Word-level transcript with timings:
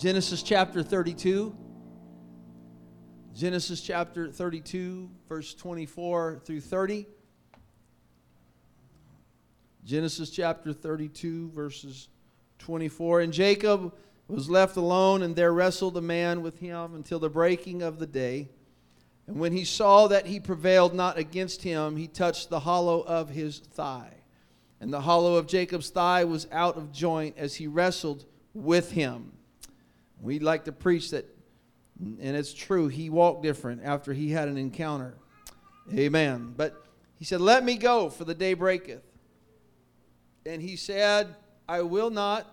Genesis 0.00 0.42
chapter 0.42 0.82
32. 0.82 1.54
Genesis 3.34 3.82
chapter 3.82 4.32
32, 4.32 5.10
verse 5.28 5.52
24 5.52 6.40
through 6.42 6.62
30. 6.62 7.06
Genesis 9.84 10.30
chapter 10.30 10.72
32, 10.72 11.50
verses 11.50 12.08
24. 12.60 13.20
And 13.20 13.30
Jacob 13.30 13.94
was 14.26 14.48
left 14.48 14.78
alone, 14.78 15.20
and 15.20 15.36
there 15.36 15.52
wrestled 15.52 15.98
a 15.98 16.00
man 16.00 16.40
with 16.40 16.58
him 16.60 16.94
until 16.94 17.18
the 17.18 17.28
breaking 17.28 17.82
of 17.82 17.98
the 17.98 18.06
day. 18.06 18.48
And 19.26 19.38
when 19.38 19.52
he 19.52 19.66
saw 19.66 20.06
that 20.06 20.24
he 20.24 20.40
prevailed 20.40 20.94
not 20.94 21.18
against 21.18 21.62
him, 21.62 21.98
he 21.98 22.08
touched 22.08 22.48
the 22.48 22.60
hollow 22.60 23.02
of 23.02 23.28
his 23.28 23.58
thigh. 23.58 24.14
And 24.80 24.90
the 24.90 25.02
hollow 25.02 25.34
of 25.34 25.46
Jacob's 25.46 25.90
thigh 25.90 26.24
was 26.24 26.48
out 26.50 26.78
of 26.78 26.90
joint 26.90 27.36
as 27.36 27.56
he 27.56 27.66
wrestled 27.66 28.24
with 28.54 28.92
him. 28.92 29.32
We'd 30.20 30.42
like 30.42 30.64
to 30.64 30.72
preach 30.72 31.10
that, 31.10 31.24
and 31.98 32.36
it's 32.36 32.52
true, 32.52 32.88
he 32.88 33.10
walked 33.10 33.42
different 33.42 33.82
after 33.84 34.12
he 34.12 34.30
had 34.30 34.48
an 34.48 34.58
encounter. 34.58 35.14
Amen. 35.92 36.54
But 36.56 36.84
he 37.16 37.24
said, 37.24 37.40
Let 37.40 37.64
me 37.64 37.76
go, 37.76 38.10
for 38.10 38.24
the 38.24 38.34
day 38.34 38.54
breaketh. 38.54 39.02
And 40.46 40.62
he 40.62 40.76
said, 40.76 41.34
I 41.68 41.82
will 41.82 42.10
not, 42.10 42.46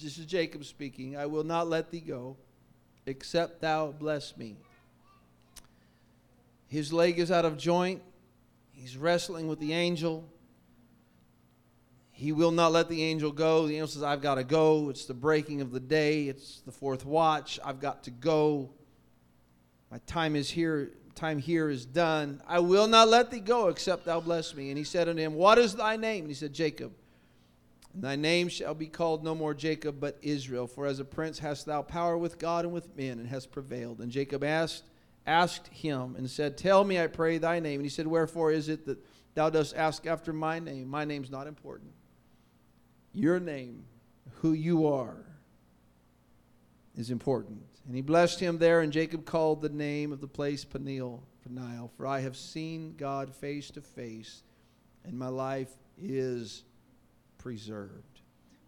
this 0.00 0.18
is 0.18 0.26
Jacob 0.26 0.64
speaking, 0.64 1.16
I 1.16 1.26
will 1.26 1.44
not 1.44 1.68
let 1.68 1.90
thee 1.90 2.00
go, 2.00 2.36
except 3.06 3.60
thou 3.60 3.92
bless 3.92 4.36
me. 4.36 4.56
His 6.66 6.92
leg 6.92 7.18
is 7.18 7.30
out 7.30 7.44
of 7.44 7.56
joint. 7.56 8.02
He's 8.72 8.96
wrestling 8.96 9.46
with 9.46 9.60
the 9.60 9.72
angel. 9.72 10.28
He 12.16 12.30
will 12.30 12.52
not 12.52 12.70
let 12.70 12.88
the 12.88 13.02
angel 13.02 13.32
go. 13.32 13.66
The 13.66 13.74
angel 13.74 13.88
says, 13.88 14.04
I've 14.04 14.22
got 14.22 14.36
to 14.36 14.44
go. 14.44 14.88
It's 14.88 15.04
the 15.04 15.14
breaking 15.14 15.60
of 15.60 15.72
the 15.72 15.80
day. 15.80 16.28
It's 16.28 16.60
the 16.60 16.70
fourth 16.70 17.04
watch. 17.04 17.58
I've 17.64 17.80
got 17.80 18.04
to 18.04 18.12
go. 18.12 18.70
My 19.90 19.98
time 20.06 20.36
is 20.36 20.48
here. 20.48 20.92
Time 21.16 21.38
here 21.38 21.68
is 21.68 21.84
done. 21.84 22.40
I 22.46 22.60
will 22.60 22.86
not 22.86 23.08
let 23.08 23.32
thee 23.32 23.40
go 23.40 23.66
except 23.66 24.04
thou 24.04 24.20
bless 24.20 24.54
me. 24.54 24.68
And 24.68 24.78
he 24.78 24.84
said 24.84 25.08
unto 25.08 25.20
him, 25.20 25.34
What 25.34 25.58
is 25.58 25.74
thy 25.74 25.96
name? 25.96 26.20
And 26.20 26.30
he 26.30 26.34
said, 26.34 26.52
Jacob. 26.52 26.92
And 27.92 28.02
thy 28.02 28.14
name 28.14 28.46
shall 28.46 28.74
be 28.74 28.86
called 28.86 29.24
no 29.24 29.34
more 29.34 29.52
Jacob, 29.52 29.98
but 29.98 30.16
Israel. 30.22 30.68
For 30.68 30.86
as 30.86 31.00
a 31.00 31.04
prince 31.04 31.40
hast 31.40 31.66
thou 31.66 31.82
power 31.82 32.16
with 32.16 32.38
God 32.38 32.64
and 32.64 32.72
with 32.72 32.96
men, 32.96 33.18
and 33.18 33.26
hast 33.26 33.50
prevailed. 33.50 33.98
And 33.98 34.12
Jacob 34.12 34.44
asked, 34.44 34.84
asked 35.26 35.66
him 35.66 36.14
and 36.16 36.30
said, 36.30 36.56
Tell 36.58 36.84
me, 36.84 37.00
I 37.00 37.08
pray, 37.08 37.38
thy 37.38 37.58
name. 37.58 37.80
And 37.80 37.86
he 37.86 37.90
said, 37.90 38.06
Wherefore 38.06 38.52
is 38.52 38.68
it 38.68 38.86
that 38.86 38.98
thou 39.34 39.50
dost 39.50 39.74
ask 39.76 40.06
after 40.06 40.32
my 40.32 40.60
name? 40.60 40.86
My 40.86 41.04
name's 41.04 41.30
not 41.30 41.48
important 41.48 41.90
your 43.14 43.40
name, 43.40 43.84
who 44.40 44.52
you 44.52 44.86
are, 44.86 45.24
is 46.96 47.10
important. 47.10 47.62
And 47.86 47.94
he 47.94 48.02
blessed 48.02 48.40
him 48.40 48.58
there, 48.58 48.80
and 48.80 48.92
Jacob 48.92 49.24
called 49.24 49.60
the 49.60 49.68
name 49.68 50.12
of 50.12 50.20
the 50.20 50.28
place 50.28 50.64
Peniel, 50.64 51.22
Peniel, 51.42 51.90
for 51.96 52.06
I 52.06 52.20
have 52.20 52.36
seen 52.36 52.94
God 52.96 53.34
face 53.34 53.70
to 53.72 53.80
face, 53.80 54.42
and 55.04 55.18
my 55.18 55.28
life 55.28 55.70
is 56.00 56.64
preserved. 57.38 58.20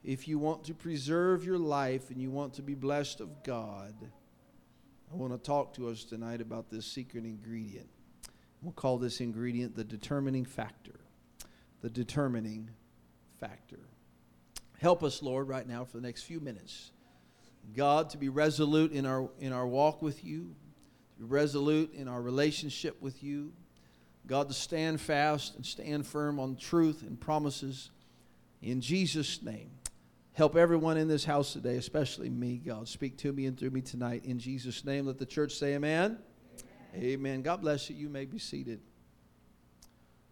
If 0.05 0.29
you 0.29 0.39
want 0.39 0.65
to 0.65 0.75
preserve 0.75 1.45
your 1.45 1.59
life 1.59 2.11
and 2.11 2.21
you 2.21 2.31
want 2.31 2.55
to 2.55 2.63
be 2.63 2.75
blessed 2.75 3.21
of 3.21 3.43
God, 3.43 3.95
I 5.11 5.17
want 5.17 5.33
to 5.33 5.39
talk 5.39 5.75
to 5.75 5.89
us 5.89 6.05
tonight 6.05 6.41
about 6.41 6.71
this 6.71 6.87
secret 6.87 7.25
ingredient. 7.25 7.89
We'll 8.63 8.73
call 8.73 8.99
this 8.99 9.21
ingredient 9.21 9.75
the 9.75 9.85
determining 9.85 10.45
factor. 10.45 11.01
The 11.81 11.91
determining 11.91 12.71
factor. 13.41 13.81
Help 14.79 15.03
us, 15.03 15.23
Lord, 15.23 15.49
right 15.49 15.67
now 15.67 15.85
for 15.85 15.97
the 15.97 16.03
next 16.03 16.23
few 16.23 16.41
minutes. 16.41 16.91
God, 17.75 18.11
to 18.11 18.19
be 18.19 18.29
resolute 18.29 18.93
in 18.93 19.07
our, 19.07 19.29
in 19.41 19.53
our 19.53 19.67
walk 19.67 20.03
with 20.03 20.25
you, 20.25 20.55
to 21.17 21.23
be 21.23 21.25
resolute 21.25 21.95
in 21.95 22.09
our 22.09 22.21
relationship 22.21 23.01
with 23.01 23.23
you. 23.23 23.53
God, 24.27 24.49
to 24.49 24.55
stand 24.55 25.01
fast 25.01 25.57
and 25.57 25.65
stand 25.65 26.07
firm 26.07 26.39
on 26.39 26.57
truth 26.57 27.03
and 27.03 27.19
promises. 27.19 27.91
In 28.61 28.81
Jesus' 28.81 29.43
name. 29.43 29.71
Help 30.33 30.55
everyone 30.55 30.99
in 30.99 31.09
this 31.09 31.25
house 31.25 31.55
today, 31.55 31.77
especially 31.77 32.29
me, 32.29 32.59
God. 32.59 32.87
Speak 32.89 33.17
to 33.19 33.33
me 33.33 33.47
and 33.47 33.59
through 33.59 33.71
me 33.71 33.81
tonight. 33.81 34.27
In 34.27 34.39
Jesus' 34.39 34.85
name, 34.85 35.07
let 35.07 35.17
the 35.17 35.25
church 35.25 35.55
say 35.55 35.75
amen. 35.75 36.19
Amen. 36.95 37.11
amen. 37.11 37.43
God 37.43 37.63
bless 37.63 37.89
you. 37.89 37.97
You 37.97 38.11
may 38.11 38.27
be 38.27 38.39
seated. 38.39 38.81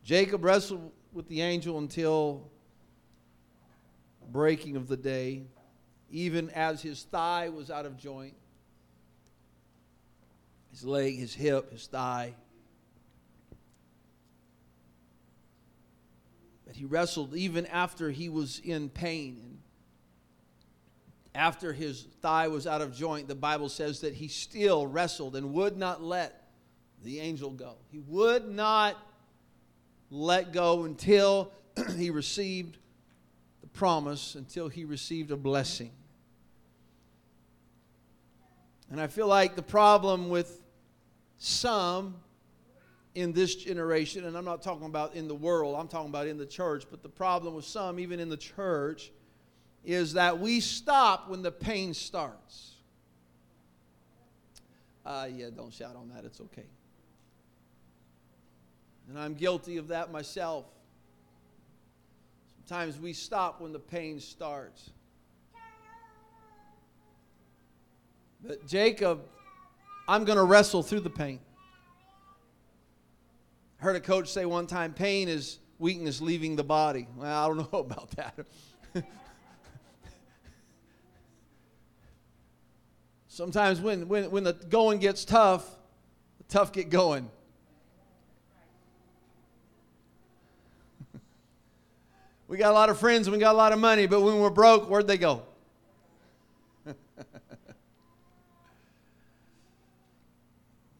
Jacob 0.03 0.45
wrestled 0.45 0.93
with 1.15 1.27
the 1.29 1.41
angel 1.41 1.79
until 1.79 2.51
breaking 4.35 4.75
of 4.75 4.89
the 4.89 4.97
day, 4.97 5.45
even 6.11 6.51
as 6.51 6.83
his 6.83 7.05
thigh 7.05 7.49
was 7.51 7.71
out 7.71 7.87
of 7.87 7.97
joint, 7.97 8.35
his 10.73 10.85
leg, 10.85 11.17
his 11.17 11.33
hip, 11.33 11.71
his 11.71 11.87
thigh. 11.87 12.35
But 16.67 16.75
he 16.75 16.85
wrestled 16.85 17.37
even 17.37 17.65
after 17.67 18.11
he 18.11 18.29
was 18.29 18.59
in 18.59 18.89
pain. 18.89 19.39
And 19.41 19.59
after 21.33 21.73
his 21.73 22.03
thigh 22.21 22.49
was 22.49 22.67
out 22.67 22.83
of 22.83 22.93
joint, 22.93 23.29
the 23.29 23.37
Bible 23.37 23.69
says 23.69 24.01
that 24.01 24.15
he 24.15 24.27
still 24.27 24.85
wrestled 24.85 25.37
and 25.37 25.53
would 25.53 25.77
not 25.77 26.03
let 26.03 26.49
the 27.05 27.21
angel 27.21 27.51
go. 27.51 27.77
He 27.93 28.01
would 28.01 28.49
not 28.49 28.97
let 30.11 30.53
go 30.53 30.83
until 30.83 31.53
he 31.97 32.11
received 32.11 32.79
promise 33.75 34.35
until 34.37 34.69
he 34.69 34.85
received 34.85 35.31
a 35.31 35.37
blessing. 35.37 35.91
And 38.91 39.01
I 39.01 39.09
feel 39.09 39.27
like 39.27 39.57
the 39.57 39.63
problem 39.63 40.31
with 40.31 40.63
some 41.39 42.15
in 43.15 43.33
this 43.33 43.55
generation, 43.55 44.25
and 44.25 44.37
I'm 44.37 44.45
not 44.45 44.63
talking 44.63 44.87
about 44.87 45.15
in 45.15 45.29
the 45.29 45.35
world, 45.35 45.77
I'm 45.79 45.89
talking 45.89 46.09
about 46.09 46.27
in 46.27 46.39
the 46.39 46.47
church, 46.47 46.85
but 46.91 47.03
the 47.03 47.09
problem 47.09 47.55
with 47.55 47.65
some, 47.65 47.99
even 47.99 48.19
in 48.19 48.29
the 48.29 48.37
church, 48.37 49.13
is 49.85 50.15
that 50.15 50.39
we 50.39 50.61
stop 50.61 51.29
when 51.29 51.43
the 51.43 51.53
pain 51.53 51.95
starts. 51.95 52.73
Uh, 55.05 55.29
yeah, 55.33 55.47
don't 55.55 55.73
shout 55.73 55.95
on 55.97 56.09
that, 56.15 56.25
it's 56.25 56.41
okay. 56.41 56.67
And 59.09 59.19
I'm 59.19 59.35
guilty 59.35 59.77
of 59.77 59.89
that 59.89 60.11
myself. 60.11 60.65
Sometimes 62.67 62.99
we 62.99 63.13
stop 63.13 63.61
when 63.61 63.73
the 63.73 63.79
pain 63.79 64.19
starts. 64.19 64.91
But 68.43 68.67
Jacob, 68.67 69.21
I'm 70.09 70.25
going 70.25 70.39
to 70.39 70.45
wrestle 70.45 70.83
through 70.83 71.01
the 71.01 71.11
pain. 71.11 71.41
I 73.79 73.85
heard 73.85 73.97
a 73.97 74.01
coach 74.01 74.33
say 74.33 74.47
one 74.47 74.67
time 74.67 74.95
pain 74.95 75.29
is 75.29 75.59
weakness 75.79 76.23
leaving 76.23 76.57
the 76.57 76.65
body. 76.65 77.07
Well, 77.17 77.45
I 77.45 77.47
don't 77.49 77.59
know 77.73 77.81
about 77.81 78.11
that. 78.13 78.47
Sometimes 83.29 83.83
when, 83.83 84.09
when, 84.09 84.31
when 84.31 84.45
the 84.45 84.55
going 84.55 85.01
gets 85.01 85.27
tough, 85.27 85.69
the 86.39 86.45
tough 86.45 86.73
get 86.73 86.89
going. 86.89 87.29
We 92.47 92.59
got 92.59 92.71
a 92.71 92.75
lot 92.75 92.91
of 92.91 92.99
friends 92.99 93.27
and 93.27 93.33
we 93.35 93.41
got 93.41 93.55
a 93.55 93.59
lot 93.59 93.73
of 93.73 93.79
money, 93.79 94.07
but 94.07 94.21
when 94.21 94.39
we're 94.39 94.51
broke, 94.51 94.89
where'd 94.89 95.07
they 95.07 95.17
go? 95.17 95.43
but 96.85 96.97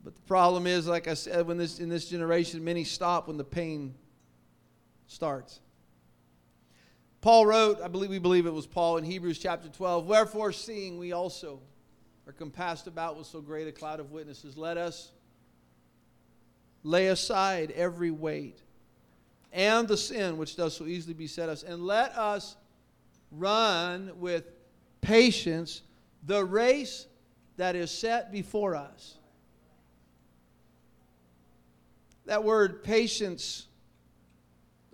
the 0.05 0.13
problem 0.27 0.67
is, 0.67 0.87
like 0.87 1.07
I 1.07 1.15
said, 1.15 1.47
when 1.47 1.59
this 1.59 1.81
in 1.81 1.91
this 1.91 2.09
generation, 2.09 2.65
many 2.65 2.85
stop 2.85 3.29
when 3.29 3.37
the 3.37 3.45
pain 3.45 3.95
starts. 5.07 5.61
Paul 7.21 7.47
wrote, 7.47 7.81
I 7.83 7.89
believe 7.89 8.11
we 8.11 8.19
believe 8.19 8.47
it 8.47 8.53
was 8.53 8.67
Paul 8.67 8.99
in 8.99 9.05
Hebrews 9.05 9.39
chapter 9.39 9.69
12, 9.69 10.07
Wherefore, 10.07 10.53
seeing 10.53 10.99
we 10.99 11.13
also 11.13 11.61
are 12.27 12.33
compassed 12.33 12.87
about 12.87 13.17
with 13.17 13.27
so 13.27 13.41
great 13.41 13.69
a 13.69 13.73
cloud 13.73 14.01
of 14.01 14.13
witnesses, 14.13 14.57
let 14.57 14.77
us 14.77 15.11
lay 16.83 17.09
aside 17.09 17.71
every 17.71 18.11
weight 18.11 18.61
and 19.55 19.87
the 19.87 19.97
sin 19.97 20.37
which 20.37 20.57
does 20.57 20.77
so 20.77 20.85
easily 20.85 21.15
beset 21.15 21.49
us, 21.49 21.63
and 21.63 21.87
let 21.87 22.11
us 22.19 22.57
run 23.31 24.11
with 24.17 24.45
patience 25.01 25.83
the 26.27 26.45
race 26.45 27.07
that 27.57 27.77
is 27.77 27.91
set 27.91 28.33
before 28.33 28.75
us. 28.75 29.17
That 32.27 32.43
word 32.43 32.83
patience, 32.83 33.69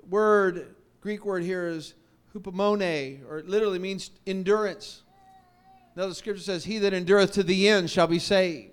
word, 0.08 0.74
Greek 1.00 1.24
word 1.24 1.42
here 1.42 1.68
is 1.68 1.94
hupomone, 2.34 3.20
or 3.28 3.38
it 3.38 3.48
literally 3.48 3.78
means 3.78 4.10
endurance. 4.26 5.02
Now 5.96 6.06
the 6.06 6.14
scripture 6.14 6.42
says, 6.42 6.64
He 6.64 6.78
that 6.78 6.92
endureth 6.92 7.32
to 7.32 7.42
the 7.42 7.68
end 7.68 7.88
shall 7.88 8.06
be 8.06 8.18
saved. 8.18 8.72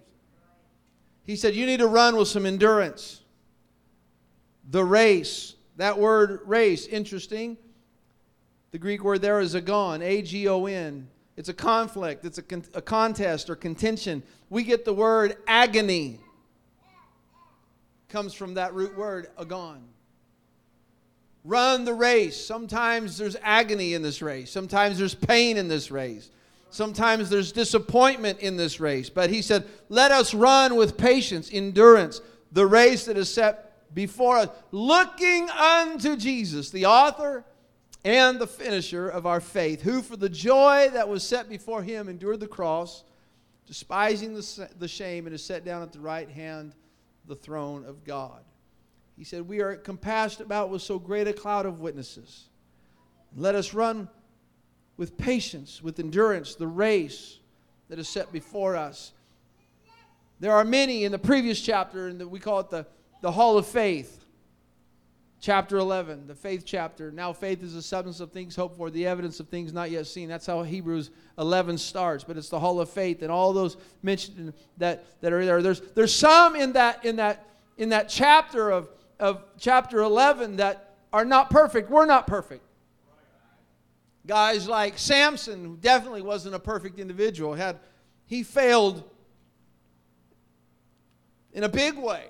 He 1.24 1.38
said, 1.38 1.56
You 1.56 1.66
need 1.66 1.78
to 1.78 1.88
run 1.88 2.18
with 2.18 2.28
some 2.28 2.46
endurance. 2.46 3.22
The 4.70 4.84
race 4.84 5.56
that 5.78 5.98
word 5.98 6.42
race, 6.46 6.88
interesting. 6.88 7.58
The 8.72 8.80
Greek 8.80 9.04
word 9.04 9.22
there 9.22 9.40
is 9.40 9.56
agon, 9.56 10.02
A 10.02 10.22
G 10.22 10.48
O 10.48 10.66
N. 10.66 11.08
it's 11.38 11.50
a 11.50 11.54
conflict, 11.54 12.26
it's 12.26 12.38
a, 12.38 12.44
con- 12.44 12.66
a 12.74 12.82
contest 12.82 13.50
or 13.50 13.56
contention. 13.56 14.22
We 14.50 14.64
get 14.64 14.86
the 14.86 14.94
word 14.94 15.38
agony. 15.48 16.20
Comes 18.10 18.34
from 18.34 18.56
that 18.56 18.74
root 18.74 18.98
word, 18.98 19.28
agon. 19.38 19.84
Run 21.44 21.86
the 21.86 21.94
race. 21.94 22.44
Sometimes 22.44 23.18
there's 23.18 23.38
agony 23.42 23.94
in 23.94 24.02
this 24.02 24.22
race. 24.22 24.52
Sometimes 24.52 24.98
there's 24.98 25.16
pain 25.16 25.58
in 25.58 25.68
this 25.68 25.92
race. 25.92 26.30
Sometimes 26.70 27.30
there's 27.30 27.52
disappointment 27.52 28.40
in 28.40 28.58
this 28.58 28.80
race. 28.80 29.10
But 29.10 29.30
he 29.30 29.42
said, 29.42 29.66
Let 29.88 30.12
us 30.12 30.34
run 30.34 30.76
with 30.76 30.98
patience, 30.98 31.50
endurance, 31.52 32.20
the 32.52 32.66
race 32.66 33.06
that 33.06 33.18
is 33.18 33.34
set 33.34 33.67
before 33.94 34.38
us, 34.38 34.50
looking 34.72 35.50
unto 35.50 36.16
Jesus, 36.16 36.70
the 36.70 36.86
author 36.86 37.46
and 38.04 38.40
the 38.40 38.48
finisher 38.48 39.10
of 39.10 39.26
our 39.26 39.42
faith, 39.42 39.82
who 39.82 40.02
for 40.02 40.16
the 40.16 40.30
joy 40.30 40.90
that 40.94 41.10
was 41.10 41.24
set 41.24 41.50
before 41.50 41.84
him 41.84 42.08
endured 42.08 42.40
the 42.40 42.48
cross, 42.48 43.04
despising 43.66 44.34
the, 44.34 44.70
the 44.80 44.88
shame, 44.88 45.26
and 45.26 45.36
is 45.36 45.44
set 45.44 45.66
down 45.66 45.82
at 45.82 45.92
the 45.92 46.00
right 46.00 46.30
hand 46.30 46.74
the 47.26 47.36
throne 47.36 47.86
of 47.86 48.04
God. 48.04 48.44
He 49.18 49.24
said, 49.24 49.48
We 49.48 49.62
are 49.62 49.76
compassed 49.76 50.40
about 50.40 50.70
with 50.70 50.82
so 50.82 51.00
great 51.00 51.28
a 51.28 51.34
cloud 51.34 51.66
of 51.66 51.80
witnesses. 51.80 52.50
Let 53.36 53.56
us 53.56 53.74
run 53.74 54.08
with 54.96 55.18
patience, 55.18 55.82
with 55.82 56.00
endurance, 56.00 56.56
the 56.56 56.68
race 56.68 57.40
that 57.90 58.00
is 58.00 58.08
set 58.08 58.32
before 58.32 58.76
us. 58.76 59.14
There 60.40 60.54
are 60.54 60.64
many 60.64 61.04
in 61.04 61.12
the 61.12 61.20
previous 61.20 61.60
chapter, 61.60 62.08
and 62.08 62.22
we 62.30 62.40
call 62.40 62.60
it 62.60 62.70
the, 62.70 62.86
the 63.22 63.32
Hall 63.32 63.58
of 63.58 63.66
Faith. 63.66 64.26
Chapter 65.40 65.78
11, 65.78 66.26
the 66.26 66.34
faith 66.34 66.64
chapter. 66.66 67.12
Now, 67.12 67.32
faith 67.32 67.62
is 67.62 67.76
the 67.76 67.82
substance 67.82 68.20
of 68.20 68.32
things 68.32 68.56
hoped 68.56 68.76
for, 68.76 68.90
the 68.90 69.06
evidence 69.06 69.40
of 69.40 69.48
things 69.48 69.72
not 69.72 69.92
yet 69.92 70.08
seen. 70.08 70.28
That's 70.28 70.48
how 70.48 70.64
Hebrews 70.64 71.12
11 71.38 71.78
starts. 71.78 72.24
But 72.24 72.38
it's 72.38 72.50
the 72.50 72.60
Hall 72.60 72.82
of 72.82 72.90
Faith, 72.90 73.22
and 73.22 73.32
all 73.32 73.54
those 73.54 73.78
mentioned 74.02 74.54
that, 74.78 75.06
that 75.22 75.32
are 75.32 75.46
there. 75.46 75.62
There's, 75.62 75.82
there's 75.94 76.14
some 76.14 76.56
in 76.56 76.74
that, 76.74 77.06
in, 77.06 77.18
that, 77.18 77.48
in 77.78 77.90
that 77.90 78.10
chapter 78.10 78.72
of, 78.72 78.90
of 79.20 79.44
chapter 79.60 80.00
11 80.00 80.58
that 80.58 80.96
are 81.14 81.26
not 81.26 81.52
perfect. 81.52 81.92
We're 81.92 82.08
not 82.08 82.26
perfect. 82.26 82.64
Guys 84.26 84.68
like 84.68 84.98
Samson, 84.98 85.64
who 85.64 85.78
definitely 85.78 86.24
wasn't 86.24 86.56
a 86.56 86.60
perfect 86.60 86.98
individual, 87.00 87.54
had 87.54 87.78
he 88.26 88.42
failed 88.42 89.04
in 91.54 91.64
a 91.64 91.70
big 91.70 91.96
way. 91.96 92.26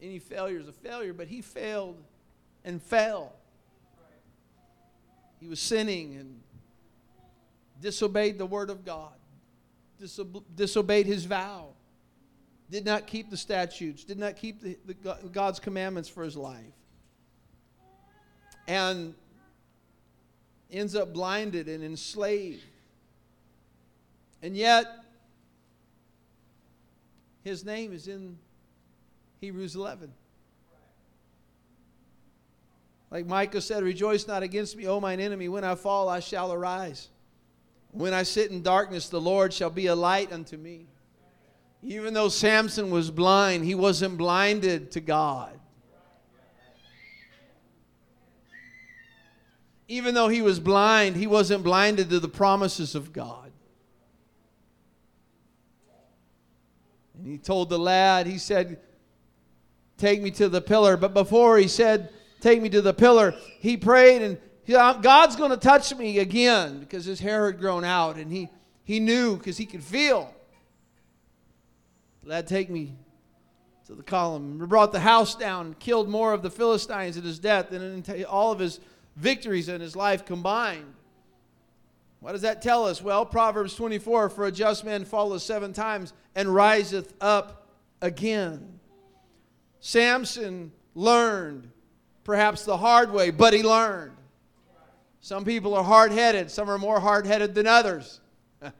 Any 0.00 0.18
failure 0.18 0.58
is 0.58 0.68
a 0.68 0.72
failure, 0.72 1.12
but 1.12 1.26
he 1.26 1.42
failed 1.42 1.96
and 2.64 2.82
fell. 2.82 3.32
He 5.40 5.48
was 5.48 5.60
sinning 5.60 6.16
and 6.16 6.40
disobeyed 7.80 8.38
the 8.38 8.46
word 8.46 8.70
of 8.70 8.84
God, 8.84 9.12
disobe- 10.00 10.44
disobeyed 10.54 11.06
his 11.06 11.24
vow, 11.24 11.68
did 12.70 12.84
not 12.84 13.06
keep 13.06 13.30
the 13.30 13.36
statutes, 13.36 14.04
did 14.04 14.18
not 14.18 14.36
keep 14.36 14.60
the, 14.60 14.76
the 14.84 14.94
God's 15.32 15.60
commandments 15.60 16.08
for 16.08 16.24
his 16.24 16.36
life. 16.36 16.64
And 18.66 19.14
ends 20.70 20.94
up 20.94 21.12
blinded 21.12 21.68
and 21.68 21.82
enslaved. 21.82 22.62
And 24.42 24.56
yet, 24.56 24.86
his 27.42 27.64
name 27.64 27.92
is 27.92 28.08
in 28.08 28.38
Hebrews 29.40 29.76
11. 29.76 30.12
Like 33.10 33.26
Micah 33.26 33.60
said, 33.60 33.82
Rejoice 33.82 34.26
not 34.26 34.42
against 34.42 34.76
me, 34.76 34.86
O 34.86 35.00
mine 35.00 35.20
enemy. 35.20 35.48
When 35.48 35.64
I 35.64 35.74
fall, 35.74 36.08
I 36.08 36.20
shall 36.20 36.52
arise. 36.52 37.08
When 37.90 38.12
I 38.12 38.22
sit 38.22 38.50
in 38.50 38.62
darkness, 38.62 39.08
the 39.08 39.20
Lord 39.20 39.52
shall 39.52 39.70
be 39.70 39.86
a 39.86 39.94
light 39.94 40.32
unto 40.32 40.56
me. 40.56 40.86
Even 41.82 42.12
though 42.12 42.28
Samson 42.28 42.90
was 42.90 43.10
blind, 43.10 43.64
he 43.64 43.74
wasn't 43.74 44.18
blinded 44.18 44.90
to 44.92 45.00
God. 45.00 45.58
even 49.88 50.14
though 50.14 50.28
he 50.28 50.42
was 50.42 50.60
blind, 50.60 51.16
he 51.16 51.26
wasn't 51.26 51.64
blinded 51.64 52.10
to 52.10 52.20
the 52.20 52.28
promises 52.28 52.94
of 52.94 53.12
God. 53.12 53.50
And 57.16 57.26
he 57.26 57.38
told 57.38 57.70
the 57.70 57.78
lad, 57.78 58.26
he 58.26 58.36
said, 58.36 58.78
Take 59.98 60.22
me 60.22 60.30
to 60.32 60.48
the 60.48 60.60
pillar. 60.60 60.96
But 60.96 61.12
before 61.12 61.58
he 61.58 61.68
said, 61.68 62.10
Take 62.40 62.62
me 62.62 62.68
to 62.70 62.80
the 62.80 62.94
pillar, 62.94 63.34
he 63.58 63.76
prayed 63.76 64.22
and 64.22 64.38
he, 64.62 64.74
uh, 64.74 64.94
God's 64.94 65.34
going 65.34 65.50
to 65.50 65.56
touch 65.56 65.94
me 65.96 66.18
again 66.18 66.78
because 66.80 67.04
his 67.04 67.18
hair 67.18 67.46
had 67.46 67.58
grown 67.58 67.84
out 67.84 68.16
and 68.16 68.30
he, 68.30 68.48
he 68.84 69.00
knew 69.00 69.36
because 69.36 69.56
he 69.56 69.66
could 69.66 69.82
feel. 69.82 70.32
Lad, 72.22 72.46
take 72.46 72.70
me 72.70 72.94
to 73.86 73.94
the 73.94 74.02
column. 74.02 74.58
We 74.58 74.66
brought 74.66 74.92
the 74.92 75.00
house 75.00 75.34
down, 75.34 75.74
killed 75.78 76.08
more 76.08 76.32
of 76.32 76.42
the 76.42 76.50
Philistines 76.50 77.16
at 77.16 77.24
his 77.24 77.38
death 77.38 77.70
than 77.70 78.04
all 78.26 78.52
of 78.52 78.58
his 78.58 78.78
victories 79.16 79.68
in 79.68 79.80
his 79.80 79.96
life 79.96 80.26
combined. 80.26 80.94
What 82.20 82.32
does 82.32 82.42
that 82.42 82.62
tell 82.62 82.84
us? 82.84 83.02
Well, 83.02 83.24
Proverbs 83.24 83.74
24 83.74 84.28
For 84.28 84.46
a 84.46 84.52
just 84.52 84.84
man 84.84 85.04
falleth 85.04 85.42
seven 85.42 85.72
times 85.72 86.12
and 86.34 86.54
riseth 86.54 87.14
up 87.20 87.68
again. 88.02 88.77
Samson 89.80 90.72
learned, 90.94 91.70
perhaps 92.24 92.64
the 92.64 92.76
hard 92.76 93.12
way, 93.12 93.30
but 93.30 93.52
he 93.52 93.62
learned. 93.62 94.12
Some 95.20 95.44
people 95.44 95.74
are 95.74 95.84
hard 95.84 96.12
headed, 96.12 96.50
some 96.50 96.70
are 96.70 96.78
more 96.78 97.00
hard 97.00 97.26
headed 97.26 97.54
than 97.54 97.66
others. 97.66 98.20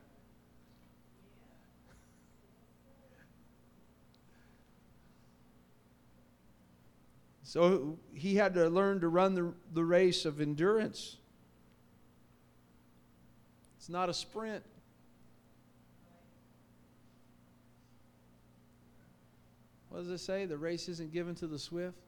So 7.43 7.99
he 8.13 8.35
had 8.35 8.53
to 8.55 8.69
learn 8.69 9.01
to 9.01 9.09
run 9.09 9.35
the, 9.35 9.55
the 9.73 9.83
race 9.83 10.27
of 10.27 10.39
endurance. 10.39 11.17
It's 13.79 13.89
not 13.89 14.11
a 14.11 14.15
sprint. 14.15 14.63
What 19.99 20.05
does 20.05 20.13
it 20.13 20.25
say? 20.25 20.47
The 20.47 20.57
race 20.57 20.89
isn't 20.89 21.13
given 21.13 21.35
to 21.35 21.49
the 21.49 21.59
swift. 21.59 21.99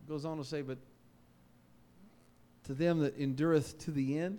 It 0.00 0.08
goes 0.08 0.24
on 0.24 0.36
to 0.36 0.44
say, 0.44 0.62
but 0.62 0.78
to 2.66 2.72
them 2.72 3.00
that 3.00 3.18
endureth 3.18 3.76
to 3.80 3.90
the 3.90 4.20
end. 4.20 4.38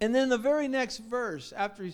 And 0.00 0.14
then 0.14 0.28
the 0.28 0.38
very 0.38 0.68
next 0.68 0.98
verse, 0.98 1.52
after 1.56 1.90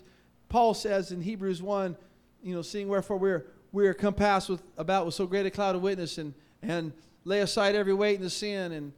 Paul 0.50 0.74
says 0.74 1.10
in 1.10 1.22
Hebrews 1.22 1.62
1, 1.62 1.96
you 2.42 2.54
know, 2.54 2.60
seeing 2.60 2.86
wherefore 2.86 3.16
we're 3.16 3.46
we 3.72 3.86
are 3.88 3.94
compassed 3.94 4.50
with 4.50 4.62
about 4.76 5.06
with 5.06 5.14
so 5.14 5.26
great 5.26 5.46
a 5.46 5.50
cloud 5.50 5.74
of 5.74 5.80
witness 5.80 6.18
and 6.18 6.34
and 6.60 6.92
lay 7.24 7.40
aside 7.40 7.74
every 7.74 7.94
weight 7.94 8.16
and 8.16 8.26
the 8.26 8.28
sin 8.28 8.72
and 8.72 8.92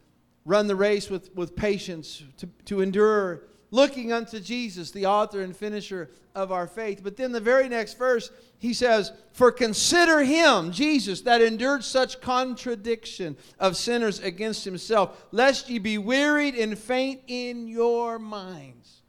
run 0.45 0.67
the 0.67 0.75
race 0.75 1.09
with, 1.09 1.33
with 1.37 1.55
patience 1.55 2.25
to, 2.39 2.49
to 2.65 2.81
endure 2.81 3.45
looking 3.71 4.13
unto 4.13 4.41
jesus 4.41 4.91
the 4.91 5.07
author 5.07 5.41
and 5.43 5.57
finisher 5.57 6.11
of 6.35 6.53
our 6.53 6.67
faith. 6.67 7.01
But 7.03 7.17
then 7.17 7.33
the 7.33 7.41
very 7.41 7.69
next 7.69 7.99
verse 7.99 8.31
he 8.59 8.73
says 8.73 9.13
for 9.33 9.51
consider 9.53 10.23
him 10.23 10.73
jesus 10.73 11.21
that 11.23 11.41
endured 11.41 11.85
such 11.85 12.21
contradiction 12.21 13.37
of 13.59 13.77
sinners 13.77 14.21
against 14.21 14.65
himself 14.65 15.27
lest 15.33 15.69
ye 15.69 15.79
be 15.79 15.99
wearied 15.99 16.55
and 16.55 16.79
faint 16.79 17.21
in 17.27 17.69
your 17.69 18.19
minds. 18.19 19.03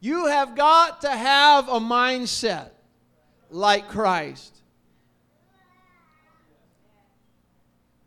You 0.00 0.26
have 0.26 0.56
got 0.56 1.02
to 1.02 1.10
have 1.10 1.68
a 1.68 1.78
mindset 1.78 2.70
like 3.50 3.88
christ. 3.88 4.56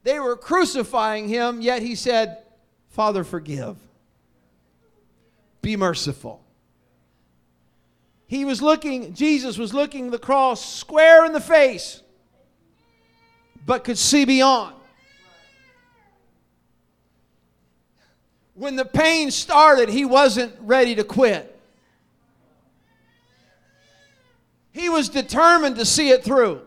They 0.03 0.20
were 0.20 0.36
crucifying 0.36 1.29
him, 1.29 1.62
yet 1.62 1.82
he 1.82 1.96
said, 1.96 2.43
Father, 2.89 3.24
forgive. 3.24 3.77
Be 5.63 5.77
merciful. 5.77 6.43
He 8.27 8.43
was 8.43 8.62
looking, 8.62 9.13
Jesus 9.13 9.58
was 9.58 9.74
looking 9.74 10.12
the 10.12 10.20
cross 10.20 10.75
square 10.75 11.25
in 11.25 11.32
the 11.32 11.39
face, 11.39 12.03
but 13.65 13.86
could 13.86 13.98
see 13.98 14.25
beyond. 14.25 14.75
When 18.55 18.75
the 18.75 18.86
pain 18.86 19.32
started, 19.32 19.88
he 19.88 20.03
wasn't 20.03 20.53
ready 20.60 20.96
to 20.96 21.03
quit. 21.05 21.50
He 24.74 24.89
was 24.89 25.08
determined 25.08 25.77
to 25.77 25.86
see 25.86 26.10
it 26.10 26.25
through. 26.25 26.62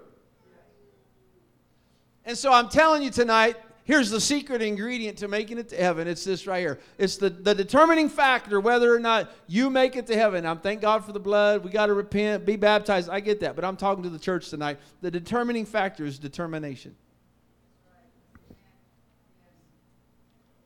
And 2.24 2.36
so 2.38 2.50
I'm 2.50 2.70
telling 2.70 3.02
you 3.02 3.10
tonight, 3.10 3.56
here's 3.86 4.10
the 4.10 4.20
secret 4.20 4.60
ingredient 4.60 5.16
to 5.18 5.28
making 5.28 5.56
it 5.56 5.70
to 5.70 5.76
heaven. 5.76 6.06
It's 6.06 6.24
this 6.24 6.46
right 6.46 6.60
here. 6.60 6.78
It's 6.98 7.16
the, 7.16 7.30
the 7.30 7.54
determining 7.54 8.10
factor 8.10 8.60
whether 8.60 8.94
or 8.94 9.00
not 9.00 9.30
you 9.46 9.70
make 9.70 9.96
it 9.96 10.06
to 10.08 10.16
heaven. 10.16 10.44
I'm 10.44 10.58
thank 10.58 10.82
God 10.82 11.04
for 11.04 11.12
the 11.12 11.20
blood. 11.20 11.64
We 11.64 11.70
got 11.70 11.86
to 11.86 11.94
repent, 11.94 12.44
be 12.44 12.56
baptized. 12.56 13.08
I 13.08 13.20
get 13.20 13.40
that, 13.40 13.56
but 13.56 13.64
I'm 13.64 13.76
talking 13.76 14.02
to 14.02 14.10
the 14.10 14.18
church 14.18 14.50
tonight. 14.50 14.78
The 15.00 15.10
determining 15.10 15.64
factor 15.64 16.04
is 16.04 16.18
determination. 16.18 16.94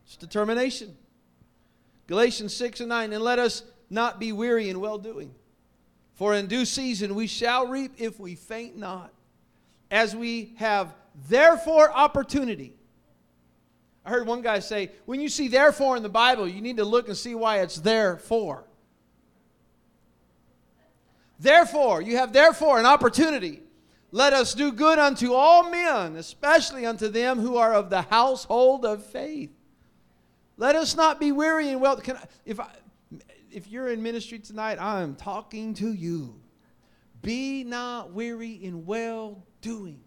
It's 0.07 0.17
determination. 0.17 0.97
Galatians 2.09 2.57
6 2.57 2.81
and 2.81 2.89
9. 2.89 3.13
And 3.13 3.23
let 3.23 3.39
us 3.39 3.63
not 3.91 4.19
be 4.19 4.33
weary 4.33 4.69
in 4.69 4.81
well 4.81 4.99
doing. 4.99 5.33
For 6.15 6.35
in 6.35 6.49
due 6.49 6.65
season 6.65 7.15
we 7.15 7.27
shall 7.27 7.69
reap 7.69 7.93
if 7.99 8.19
we 8.19 8.35
faint 8.35 8.77
not. 8.77 9.13
As 9.91 10.17
we 10.17 10.55
have 10.57 10.95
therefore 11.29 11.93
opportunity. 11.93 12.75
I 14.05 14.11
heard 14.11 14.27
one 14.27 14.43
guy 14.43 14.61
say, 14.61 14.91
when 15.05 15.21
you 15.21 15.29
see 15.29 15.49
therefore 15.49 15.97
in 15.97 16.03
the 16.03 16.09
Bible, 16.09 16.49
you 16.49 16.61
need 16.61 16.79
to 16.79 16.85
look 16.85 17.09
and 17.09 17.17
see 17.17 17.35
why 17.35 17.61
it's 17.61 17.77
there 17.77 18.17
for. 18.17 18.65
Therefore, 21.39 22.03
you 22.03 22.17
have 22.17 22.33
therefore 22.33 22.79
an 22.79 22.87
opportunity. 22.87 23.63
Let 24.13 24.33
us 24.33 24.55
do 24.55 24.73
good 24.73 24.99
unto 24.99 25.33
all 25.35 25.71
men, 25.71 26.17
especially 26.17 26.85
unto 26.85 27.09
them 27.09 27.39
who 27.39 27.57
are 27.57 27.73
of 27.73 27.91
the 27.91 28.03
household 28.03 28.85
of 28.85 29.05
faith. 29.07 29.51
Let 30.57 30.77
us 30.77 30.97
not 30.97 31.21
be 31.21 31.33
weary 31.33 31.71
and 31.71 31.81
well. 31.81 31.97
Can 31.97 32.17
I, 32.17 32.25
if 32.45 32.61
I, 32.61 32.69
if 33.51 33.69
you're 33.69 33.89
in 33.89 34.03
ministry 34.03 34.39
tonight, 34.39 34.79
I 34.79 35.03
am 35.03 35.15
talking 35.15 35.75
to 35.75 35.93
you. 35.93 36.35
Be 37.23 37.65
not 37.65 38.13
weary 38.13 38.53
in 38.53 38.85
well 38.85 39.43
doing. 39.63 40.01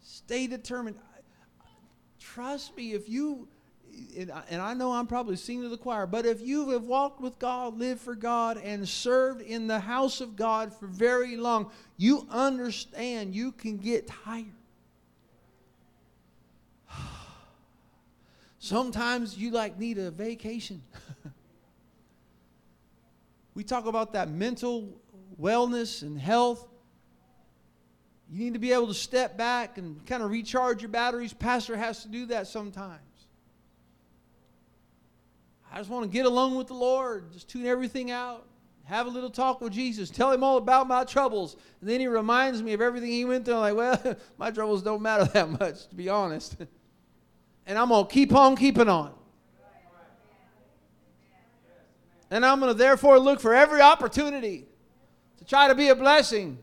Stay 0.00 0.46
determined. 0.46 0.96
Trust 2.34 2.76
me, 2.76 2.92
if 2.92 3.08
you 3.10 3.48
and 4.16 4.60
I 4.62 4.72
know 4.72 4.92
I'm 4.92 5.06
probably 5.06 5.36
singing 5.36 5.64
to 5.64 5.68
the 5.68 5.76
choir, 5.76 6.06
but 6.06 6.24
if 6.24 6.40
you 6.40 6.70
have 6.70 6.84
walked 6.84 7.20
with 7.20 7.38
God, 7.38 7.78
lived 7.78 8.00
for 8.00 8.14
God, 8.14 8.56
and 8.56 8.88
served 8.88 9.42
in 9.42 9.66
the 9.66 9.78
house 9.78 10.22
of 10.22 10.34
God 10.34 10.72
for 10.72 10.86
very 10.86 11.36
long, 11.36 11.70
you 11.98 12.26
understand 12.30 13.34
you 13.34 13.52
can 13.52 13.76
get 13.76 14.06
tired. 14.06 14.46
Sometimes 18.58 19.36
you 19.36 19.50
like 19.50 19.78
need 19.78 19.98
a 19.98 20.10
vacation. 20.10 20.82
we 23.54 23.62
talk 23.62 23.84
about 23.84 24.14
that 24.14 24.30
mental 24.30 24.88
wellness 25.38 26.00
and 26.00 26.18
health. 26.18 26.66
You 28.32 28.38
need 28.38 28.54
to 28.54 28.58
be 28.58 28.72
able 28.72 28.86
to 28.86 28.94
step 28.94 29.36
back 29.36 29.76
and 29.76 30.04
kind 30.06 30.22
of 30.22 30.30
recharge 30.30 30.80
your 30.80 30.88
batteries. 30.88 31.34
Pastor 31.34 31.76
has 31.76 32.02
to 32.02 32.08
do 32.08 32.24
that 32.26 32.46
sometimes. 32.46 33.00
I 35.70 35.76
just 35.76 35.90
want 35.90 36.04
to 36.04 36.08
get 36.10 36.24
along 36.24 36.56
with 36.56 36.68
the 36.68 36.74
Lord, 36.74 37.30
just 37.32 37.48
tune 37.48 37.66
everything 37.66 38.10
out, 38.10 38.46
have 38.84 39.06
a 39.06 39.10
little 39.10 39.28
talk 39.28 39.60
with 39.60 39.74
Jesus, 39.74 40.08
tell 40.08 40.32
him 40.32 40.42
all 40.42 40.56
about 40.56 40.88
my 40.88 41.04
troubles. 41.04 41.56
And 41.82 41.90
then 41.90 42.00
he 42.00 42.06
reminds 42.06 42.62
me 42.62 42.72
of 42.72 42.80
everything 42.80 43.10
he 43.10 43.26
went 43.26 43.44
through. 43.44 43.56
I'm 43.56 43.76
like, 43.76 44.02
well, 44.02 44.16
my 44.38 44.50
troubles 44.50 44.82
don't 44.82 45.02
matter 45.02 45.24
that 45.32 45.50
much, 45.50 45.88
to 45.88 45.94
be 45.94 46.08
honest. 46.08 46.56
and 47.66 47.78
I'm 47.78 47.90
going 47.90 48.06
to 48.06 48.10
keep 48.10 48.34
on 48.34 48.56
keeping 48.56 48.88
on. 48.88 49.12
And 52.30 52.46
I'm 52.46 52.60
going 52.60 52.72
to 52.72 52.78
therefore 52.78 53.18
look 53.18 53.40
for 53.40 53.54
every 53.54 53.82
opportunity 53.82 54.64
to 55.36 55.44
try 55.44 55.68
to 55.68 55.74
be 55.74 55.88
a 55.88 55.94
blessing, 55.94 56.58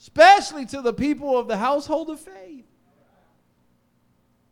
especially 0.00 0.66
to 0.66 0.80
the 0.80 0.92
people 0.92 1.38
of 1.38 1.48
the 1.48 1.56
household 1.56 2.10
of 2.10 2.20
faith. 2.20 2.64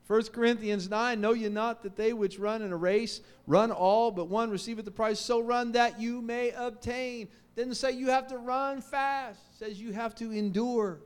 1 0.07 0.23
Corinthians 0.27 0.89
9, 0.89 1.21
know 1.21 1.33
ye 1.33 1.49
not 1.49 1.83
that 1.83 1.97
they 1.97 2.13
which 2.13 2.39
run 2.39 2.63
in 2.63 2.73
a 2.73 2.77
race 2.77 3.21
run 3.47 3.73
all, 3.73 4.11
but 4.11 4.29
one 4.29 4.51
receiveth 4.51 4.85
the 4.85 4.91
prize, 4.91 5.19
so 5.19 5.41
run 5.41 5.73
that 5.73 6.01
you 6.01 6.21
may 6.21 6.51
obtain. 6.51 7.29
Didn't 7.57 7.75
say 7.75 7.93
you 7.93 8.11
have 8.11 8.29
to 8.29 8.39
run 8.39 8.81
fast, 8.81 9.41
it 9.53 9.59
says 9.59 9.81
you 9.81 9.93
have 9.93 10.15
to 10.17 10.31
endure. 10.31 11.01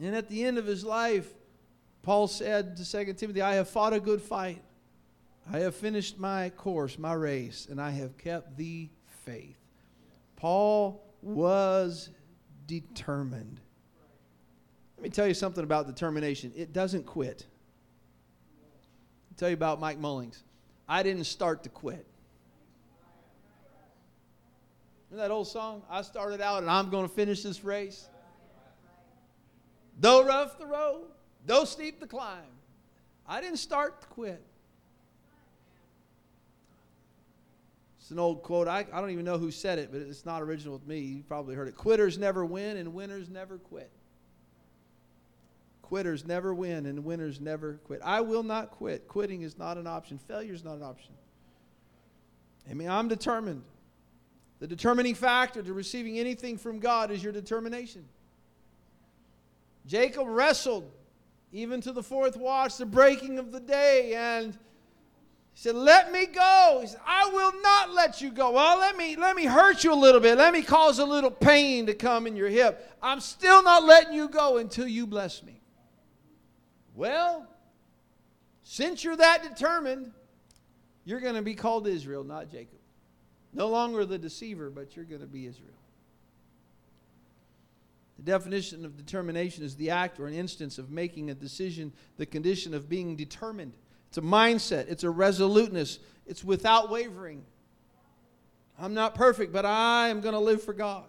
And 0.00 0.14
at 0.14 0.28
the 0.28 0.44
end 0.44 0.58
of 0.58 0.66
his 0.66 0.84
life, 0.84 1.28
Paul 2.02 2.28
said 2.28 2.76
to 2.76 2.90
2 2.90 3.14
Timothy, 3.14 3.42
I 3.42 3.54
have 3.54 3.68
fought 3.68 3.92
a 3.92 4.00
good 4.00 4.22
fight. 4.22 4.62
I 5.52 5.58
have 5.60 5.74
finished 5.74 6.18
my 6.18 6.50
course, 6.50 6.98
my 6.98 7.12
race, 7.12 7.66
and 7.70 7.80
I 7.80 7.90
have 7.90 8.16
kept 8.18 8.56
the 8.56 8.88
faith. 9.24 9.55
Paul 10.36 11.02
was 11.22 12.10
determined. 12.66 13.60
Let 14.96 15.02
me 15.02 15.10
tell 15.10 15.26
you 15.26 15.34
something 15.34 15.64
about 15.64 15.86
determination. 15.86 16.52
It 16.56 16.72
doesn't 16.72 17.04
quit. 17.04 17.46
I'll 19.30 19.36
tell 19.36 19.48
you 19.48 19.54
about 19.54 19.80
Mike 19.80 20.00
Mullings. 20.00 20.42
I 20.88 21.02
didn't 21.02 21.24
start 21.24 21.64
to 21.64 21.68
quit. 21.68 22.06
Remember 25.10 25.28
that 25.28 25.34
old 25.34 25.48
song? 25.48 25.82
I 25.90 26.02
started 26.02 26.40
out 26.40 26.62
and 26.62 26.70
I'm 26.70 26.90
going 26.90 27.08
to 27.08 27.14
finish 27.14 27.42
this 27.42 27.64
race. 27.64 28.08
Though 29.98 30.24
rough 30.24 30.58
the 30.58 30.66
road, 30.66 31.06
though 31.44 31.64
steep 31.64 32.00
the 32.00 32.06
climb, 32.06 32.44
I 33.26 33.40
didn't 33.40 33.58
start 33.58 34.02
to 34.02 34.06
quit. 34.08 34.45
It's 38.06 38.12
an 38.12 38.20
old 38.20 38.44
quote. 38.44 38.68
I, 38.68 38.86
I 38.92 39.00
don't 39.00 39.10
even 39.10 39.24
know 39.24 39.36
who 39.36 39.50
said 39.50 39.80
it, 39.80 39.90
but 39.90 40.00
it's 40.00 40.24
not 40.24 40.40
original 40.40 40.74
with 40.74 40.86
me. 40.86 41.00
You 41.00 41.24
probably 41.24 41.56
heard 41.56 41.66
it. 41.66 41.74
Quitters 41.74 42.18
never 42.18 42.44
win, 42.44 42.76
and 42.76 42.94
winners 42.94 43.28
never 43.28 43.58
quit. 43.58 43.90
Quitters 45.82 46.24
never 46.24 46.54
win 46.54 46.86
and 46.86 47.04
winners 47.04 47.40
never 47.40 47.80
quit. 47.84 48.00
I 48.04 48.20
will 48.20 48.44
not 48.44 48.70
quit. 48.70 49.08
Quitting 49.08 49.42
is 49.42 49.58
not 49.58 49.76
an 49.76 49.88
option. 49.88 50.18
Failure 50.18 50.54
is 50.54 50.62
not 50.62 50.76
an 50.76 50.84
option. 50.84 51.14
I 52.70 52.74
mean, 52.74 52.88
I'm 52.88 53.08
determined. 53.08 53.64
The 54.60 54.68
determining 54.68 55.16
factor 55.16 55.60
to 55.64 55.72
receiving 55.72 56.16
anything 56.16 56.58
from 56.58 56.78
God 56.78 57.10
is 57.10 57.24
your 57.24 57.32
determination. 57.32 58.04
Jacob 59.84 60.28
wrestled 60.28 60.88
even 61.52 61.80
to 61.80 61.90
the 61.90 62.04
fourth 62.04 62.36
watch, 62.36 62.76
the 62.76 62.86
breaking 62.86 63.40
of 63.40 63.50
the 63.50 63.60
day, 63.60 64.14
and 64.14 64.56
he 65.56 65.62
said, 65.62 65.74
Let 65.74 66.12
me 66.12 66.26
go. 66.26 66.80
He 66.82 66.88
said, 66.88 67.00
I 67.06 67.30
will 67.30 67.52
not 67.62 67.94
let 67.94 68.20
you 68.20 68.30
go. 68.30 68.50
Well, 68.50 68.78
let 68.78 68.94
me 68.94 69.16
let 69.16 69.34
me 69.34 69.46
hurt 69.46 69.84
you 69.84 69.94
a 69.94 69.96
little 69.96 70.20
bit. 70.20 70.36
Let 70.36 70.52
me 70.52 70.60
cause 70.60 70.98
a 70.98 71.06
little 71.06 71.30
pain 71.30 71.86
to 71.86 71.94
come 71.94 72.26
in 72.26 72.36
your 72.36 72.50
hip. 72.50 72.94
I'm 73.02 73.20
still 73.20 73.62
not 73.62 73.82
letting 73.82 74.12
you 74.12 74.28
go 74.28 74.58
until 74.58 74.86
you 74.86 75.06
bless 75.06 75.42
me. 75.42 75.62
Well, 76.94 77.46
since 78.64 79.02
you're 79.02 79.16
that 79.16 79.44
determined, 79.44 80.12
you're 81.06 81.20
going 81.20 81.36
to 81.36 81.42
be 81.42 81.54
called 81.54 81.88
Israel, 81.88 82.22
not 82.22 82.50
Jacob. 82.50 82.78
No 83.54 83.68
longer 83.68 84.04
the 84.04 84.18
deceiver, 84.18 84.68
but 84.68 84.94
you're 84.94 85.06
going 85.06 85.22
to 85.22 85.26
be 85.26 85.46
Israel. 85.46 85.70
The 88.18 88.24
definition 88.24 88.84
of 88.84 88.94
determination 88.98 89.64
is 89.64 89.74
the 89.76 89.88
act 89.88 90.20
or 90.20 90.26
an 90.26 90.34
instance 90.34 90.76
of 90.76 90.90
making 90.90 91.30
a 91.30 91.34
decision, 91.34 91.94
the 92.18 92.26
condition 92.26 92.74
of 92.74 92.90
being 92.90 93.16
determined. 93.16 93.72
It's 94.16 94.24
a 94.24 94.26
mindset, 94.26 94.88
it's 94.88 95.04
a 95.04 95.10
resoluteness, 95.10 95.98
it's 96.26 96.42
without 96.42 96.90
wavering. 96.90 97.44
I'm 98.78 98.94
not 98.94 99.14
perfect, 99.14 99.52
but 99.52 99.66
I 99.66 100.08
am 100.08 100.22
going 100.22 100.32
to 100.32 100.40
live 100.40 100.62
for 100.62 100.72
God. 100.72 101.04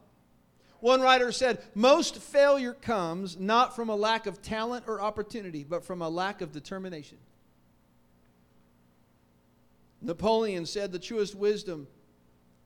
One 0.81 0.99
writer 0.99 1.31
said, 1.31 1.63
Most 1.73 2.17
failure 2.17 2.73
comes 2.73 3.39
not 3.39 3.77
from 3.77 3.87
a 3.87 3.95
lack 3.95 4.25
of 4.25 4.41
talent 4.41 4.85
or 4.87 4.99
opportunity, 4.99 5.63
but 5.63 5.85
from 5.85 6.01
a 6.01 6.09
lack 6.09 6.41
of 6.41 6.51
determination. 6.51 7.17
Napoleon 10.01 10.65
said, 10.65 10.91
The 10.91 10.99
truest 10.99 11.33
wisdom 11.33 11.87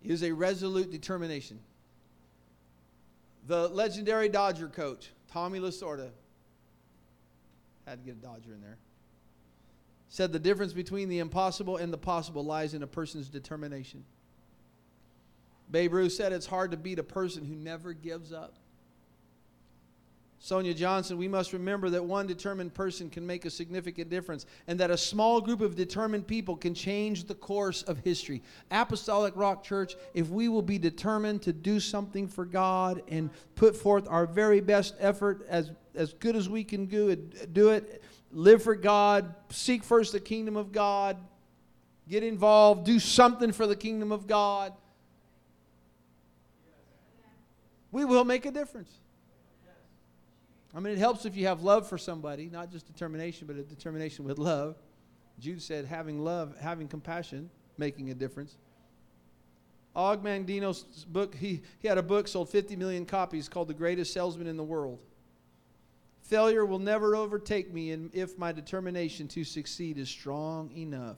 is 0.03 0.23
a 0.23 0.31
resolute 0.31 0.91
determination. 0.91 1.59
The 3.45 3.67
legendary 3.67 4.27
Dodger 4.27 4.69
coach, 4.69 5.11
Tommy 5.31 5.59
Lasorda, 5.59 6.09
had 7.85 7.99
to 7.99 8.05
get 8.05 8.15
a 8.15 8.25
Dodger 8.25 8.55
in 8.55 8.61
there, 8.61 8.79
said 10.11 10.33
the 10.33 10.39
difference 10.39 10.73
between 10.73 11.07
the 11.07 11.19
impossible 11.19 11.77
and 11.77 11.91
the 11.91 11.97
possible 11.97 12.43
lies 12.43 12.73
in 12.73 12.83
a 12.83 12.87
person's 12.87 13.29
determination. 13.29 14.03
Babe 15.71 15.93
Ruth 15.93 16.11
said 16.11 16.33
it's 16.33 16.45
hard 16.45 16.71
to 16.71 16.77
beat 16.77 16.99
a 16.99 17.03
person 17.03 17.45
who 17.45 17.55
never 17.55 17.93
gives 17.93 18.33
up. 18.33 18.55
Sonia 20.37 20.73
Johnson, 20.73 21.17
we 21.17 21.29
must 21.29 21.53
remember 21.53 21.89
that 21.91 22.03
one 22.03 22.27
determined 22.27 22.73
person 22.73 23.09
can 23.09 23.25
make 23.25 23.45
a 23.45 23.49
significant 23.49 24.09
difference 24.09 24.45
and 24.67 24.77
that 24.81 24.91
a 24.91 24.97
small 24.97 25.39
group 25.39 25.61
of 25.61 25.75
determined 25.75 26.27
people 26.27 26.57
can 26.57 26.73
change 26.73 27.23
the 27.23 27.35
course 27.35 27.83
of 27.83 27.97
history. 27.99 28.41
Apostolic 28.69 29.33
Rock 29.37 29.63
Church, 29.63 29.95
if 30.13 30.27
we 30.27 30.49
will 30.49 30.63
be 30.63 30.77
determined 30.77 31.41
to 31.43 31.53
do 31.53 31.79
something 31.79 32.27
for 32.27 32.43
God 32.43 33.01
and 33.07 33.29
put 33.55 33.77
forth 33.77 34.07
our 34.09 34.25
very 34.25 34.59
best 34.59 34.95
effort 34.99 35.45
as, 35.47 35.71
as 35.95 36.11
good 36.13 36.35
as 36.35 36.49
we 36.49 36.65
can 36.65 36.87
do 36.87 37.07
it, 37.07 37.53
do 37.53 37.69
it, 37.69 38.03
live 38.31 38.63
for 38.63 38.75
God, 38.75 39.33
seek 39.49 39.83
first 39.83 40.11
the 40.11 40.19
kingdom 40.19 40.57
of 40.57 40.71
God, 40.71 41.17
get 42.09 42.23
involved, 42.23 42.85
do 42.85 42.99
something 42.99 43.51
for 43.51 43.67
the 43.67 43.75
kingdom 43.75 44.11
of 44.11 44.27
God 44.27 44.73
we 47.91 48.05
will 48.05 48.23
make 48.23 48.45
a 48.45 48.51
difference. 48.51 48.91
I 50.73 50.79
mean, 50.79 50.93
it 50.93 50.99
helps 50.99 51.25
if 51.25 51.35
you 51.35 51.47
have 51.47 51.63
love 51.63 51.87
for 51.87 51.97
somebody, 51.97 52.49
not 52.49 52.71
just 52.71 52.87
determination, 52.87 53.45
but 53.45 53.57
a 53.57 53.63
determination 53.63 54.23
with 54.23 54.39
love. 54.39 54.77
Jude 55.39 55.61
said, 55.61 55.85
having 55.85 56.23
love, 56.23 56.55
having 56.57 56.87
compassion, 56.87 57.49
making 57.77 58.09
a 58.09 58.13
difference. 58.13 58.57
Og 59.93 60.23
Mandino's 60.23 60.83
book, 61.05 61.35
he, 61.35 61.61
he 61.79 61.87
had 61.89 61.97
a 61.97 62.03
book, 62.03 62.29
sold 62.29 62.49
50 62.49 62.77
million 62.77 63.05
copies, 63.05 63.49
called 63.49 63.67
The 63.67 63.73
Greatest 63.73 64.13
Salesman 64.13 64.47
in 64.47 64.55
the 64.55 64.63
World. 64.63 64.99
Failure 66.31 66.65
will 66.65 66.79
never 66.79 67.13
overtake 67.13 67.73
me 67.73 67.91
and 67.91 68.09
if 68.15 68.37
my 68.37 68.53
determination 68.53 69.27
to 69.27 69.43
succeed 69.43 69.97
is 69.97 70.07
strong 70.07 70.71
enough. 70.77 71.17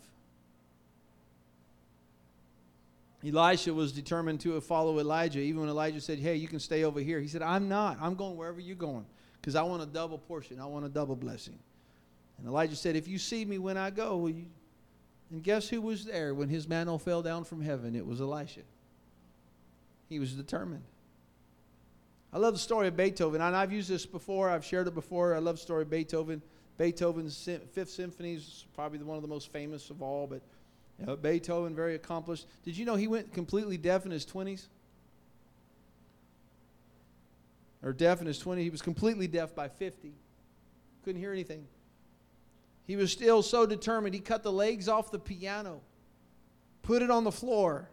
Elisha 3.23 3.71
was 3.71 3.91
determined 3.91 4.39
to 4.39 4.59
follow 4.59 4.97
Elijah. 4.97 5.39
Even 5.39 5.61
when 5.61 5.69
Elijah 5.69 6.01
said, 6.01 6.17
Hey, 6.17 6.37
you 6.37 6.47
can 6.47 6.59
stay 6.59 6.83
over 6.83 6.99
here, 6.99 7.19
he 7.19 7.27
said, 7.27 7.43
I'm 7.43 7.69
not. 7.69 7.99
I'm 8.01 8.15
going 8.15 8.35
wherever 8.35 8.59
you're 8.59 8.75
going 8.75 9.05
because 9.39 9.55
I 9.55 9.61
want 9.61 9.83
a 9.83 9.85
double 9.85 10.17
portion. 10.17 10.59
I 10.59 10.65
want 10.65 10.83
a 10.83 10.89
double 10.89 11.15
blessing. 11.15 11.59
And 12.39 12.47
Elijah 12.47 12.75
said, 12.75 12.95
If 12.95 13.07
you 13.07 13.19
see 13.19 13.45
me 13.45 13.59
when 13.59 13.77
I 13.77 13.91
go, 13.91 14.25
you... 14.25 14.47
and 15.29 15.43
guess 15.43 15.69
who 15.69 15.79
was 15.79 16.05
there 16.05 16.33
when 16.33 16.49
his 16.49 16.67
mantle 16.67 16.97
fell 16.97 17.21
down 17.21 17.43
from 17.43 17.61
heaven? 17.61 17.95
It 17.95 18.03
was 18.03 18.19
Elisha. 18.19 18.61
He 20.09 20.17
was 20.17 20.33
determined. 20.33 20.85
I 22.33 22.39
love 22.39 22.53
the 22.53 22.59
story 22.59 22.87
of 22.87 22.97
Beethoven, 22.97 23.41
and 23.41 23.55
I've 23.55 23.71
used 23.71 23.89
this 23.89 24.07
before. 24.07 24.49
I've 24.49 24.65
shared 24.65 24.87
it 24.87 24.95
before. 24.95 25.35
I 25.35 25.37
love 25.37 25.57
the 25.57 25.61
story 25.61 25.83
of 25.83 25.91
Beethoven. 25.91 26.41
Beethoven's 26.79 27.47
Fifth 27.71 27.91
Symphony 27.91 28.33
is 28.33 28.65
probably 28.73 28.97
one 28.99 29.17
of 29.17 29.21
the 29.21 29.27
most 29.27 29.51
famous 29.51 29.91
of 29.91 30.01
all, 30.01 30.25
but 30.25 30.41
you 30.99 31.05
know, 31.05 31.15
Beethoven, 31.15 31.75
very 31.75 31.93
accomplished. 31.93 32.47
Did 32.63 32.75
you 32.75 32.85
know 32.85 32.95
he 32.95 33.07
went 33.07 33.31
completely 33.33 33.77
deaf 33.77 34.05
in 34.05 34.11
his 34.11 34.25
20s? 34.25 34.65
Or 37.83 37.93
deaf 37.93 38.19
in 38.19 38.25
his 38.25 38.41
20s. 38.41 38.61
He 38.61 38.69
was 38.71 38.81
completely 38.81 39.27
deaf 39.27 39.53
by 39.53 39.67
50. 39.67 40.13
Couldn't 41.05 41.21
hear 41.21 41.33
anything. 41.33 41.67
He 42.87 42.95
was 42.95 43.11
still 43.11 43.43
so 43.43 43.67
determined. 43.67 44.15
He 44.15 44.21
cut 44.21 44.41
the 44.41 44.51
legs 44.51 44.89
off 44.89 45.11
the 45.11 45.19
piano, 45.19 45.81
put 46.81 47.03
it 47.03 47.11
on 47.11 47.25
the 47.25 47.31
floor, 47.31 47.89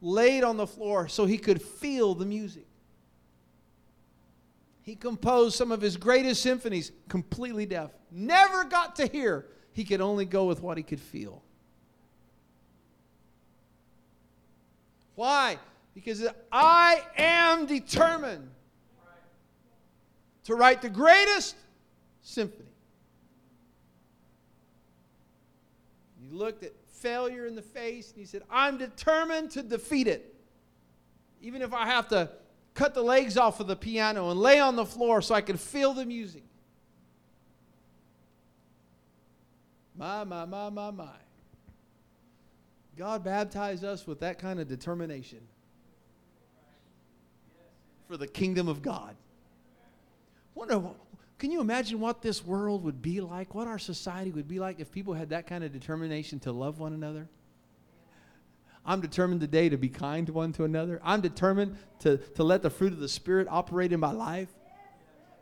laid 0.00 0.42
on 0.42 0.56
the 0.56 0.66
floor 0.66 1.06
so 1.06 1.26
he 1.26 1.36
could 1.36 1.60
feel 1.60 2.14
the 2.14 2.24
music. 2.24 2.66
He 4.84 4.94
composed 4.94 5.56
some 5.56 5.72
of 5.72 5.80
his 5.80 5.96
greatest 5.96 6.42
symphonies 6.42 6.92
completely 7.08 7.64
deaf. 7.64 7.90
Never 8.10 8.64
got 8.64 8.96
to 8.96 9.06
hear. 9.06 9.46
He 9.72 9.82
could 9.82 10.02
only 10.02 10.26
go 10.26 10.44
with 10.44 10.60
what 10.60 10.76
he 10.76 10.82
could 10.82 11.00
feel. 11.00 11.42
Why? 15.14 15.58
Because 15.94 16.26
I 16.52 17.02
am 17.16 17.64
determined 17.64 18.50
to 20.44 20.54
write 20.54 20.82
the 20.82 20.90
greatest 20.90 21.56
symphony. 22.20 22.68
He 26.20 26.36
looked 26.36 26.62
at 26.62 26.72
failure 26.88 27.46
in 27.46 27.54
the 27.54 27.62
face 27.62 28.10
and 28.10 28.20
he 28.20 28.26
said, 28.26 28.42
I'm 28.50 28.76
determined 28.76 29.50
to 29.52 29.62
defeat 29.62 30.08
it. 30.08 30.34
Even 31.40 31.62
if 31.62 31.72
I 31.72 31.86
have 31.86 32.08
to 32.08 32.28
cut 32.74 32.94
the 32.94 33.02
legs 33.02 33.36
off 33.36 33.60
of 33.60 33.66
the 33.66 33.76
piano 33.76 34.30
and 34.30 34.40
lay 34.40 34.60
on 34.60 34.76
the 34.76 34.84
floor 34.84 35.22
so 35.22 35.34
I 35.34 35.40
could 35.40 35.60
feel 35.60 35.94
the 35.94 36.04
music. 36.04 36.42
My, 39.96 40.24
my, 40.24 40.44
my, 40.44 40.70
my, 40.70 40.90
my. 40.90 41.08
God 42.96 43.24
baptized 43.24 43.84
us 43.84 44.06
with 44.06 44.20
that 44.20 44.38
kind 44.38 44.60
of 44.60 44.68
determination 44.68 45.40
for 48.08 48.16
the 48.16 48.26
kingdom 48.26 48.68
of 48.68 48.82
God. 48.82 49.16
Wonder, 50.54 50.82
can 51.38 51.50
you 51.50 51.60
imagine 51.60 51.98
what 51.98 52.22
this 52.22 52.44
world 52.44 52.84
would 52.84 53.02
be 53.02 53.20
like, 53.20 53.54
what 53.54 53.66
our 53.66 53.78
society 53.78 54.30
would 54.30 54.46
be 54.46 54.60
like 54.60 54.78
if 54.78 54.90
people 54.92 55.14
had 55.14 55.30
that 55.30 55.46
kind 55.46 55.64
of 55.64 55.72
determination 55.72 56.38
to 56.40 56.52
love 56.52 56.78
one 56.78 56.92
another? 56.92 57.28
I'm 58.86 59.00
determined 59.00 59.40
today 59.40 59.68
to 59.68 59.76
be 59.76 59.88
kind 59.88 60.28
one 60.28 60.52
to 60.54 60.64
another. 60.64 61.00
I'm 61.02 61.20
determined 61.20 61.76
to, 62.00 62.18
to 62.18 62.44
let 62.44 62.62
the 62.62 62.70
fruit 62.70 62.92
of 62.92 63.00
the 63.00 63.08
Spirit 63.08 63.48
operate 63.50 63.92
in 63.92 64.00
my 64.00 64.12
life. 64.12 64.48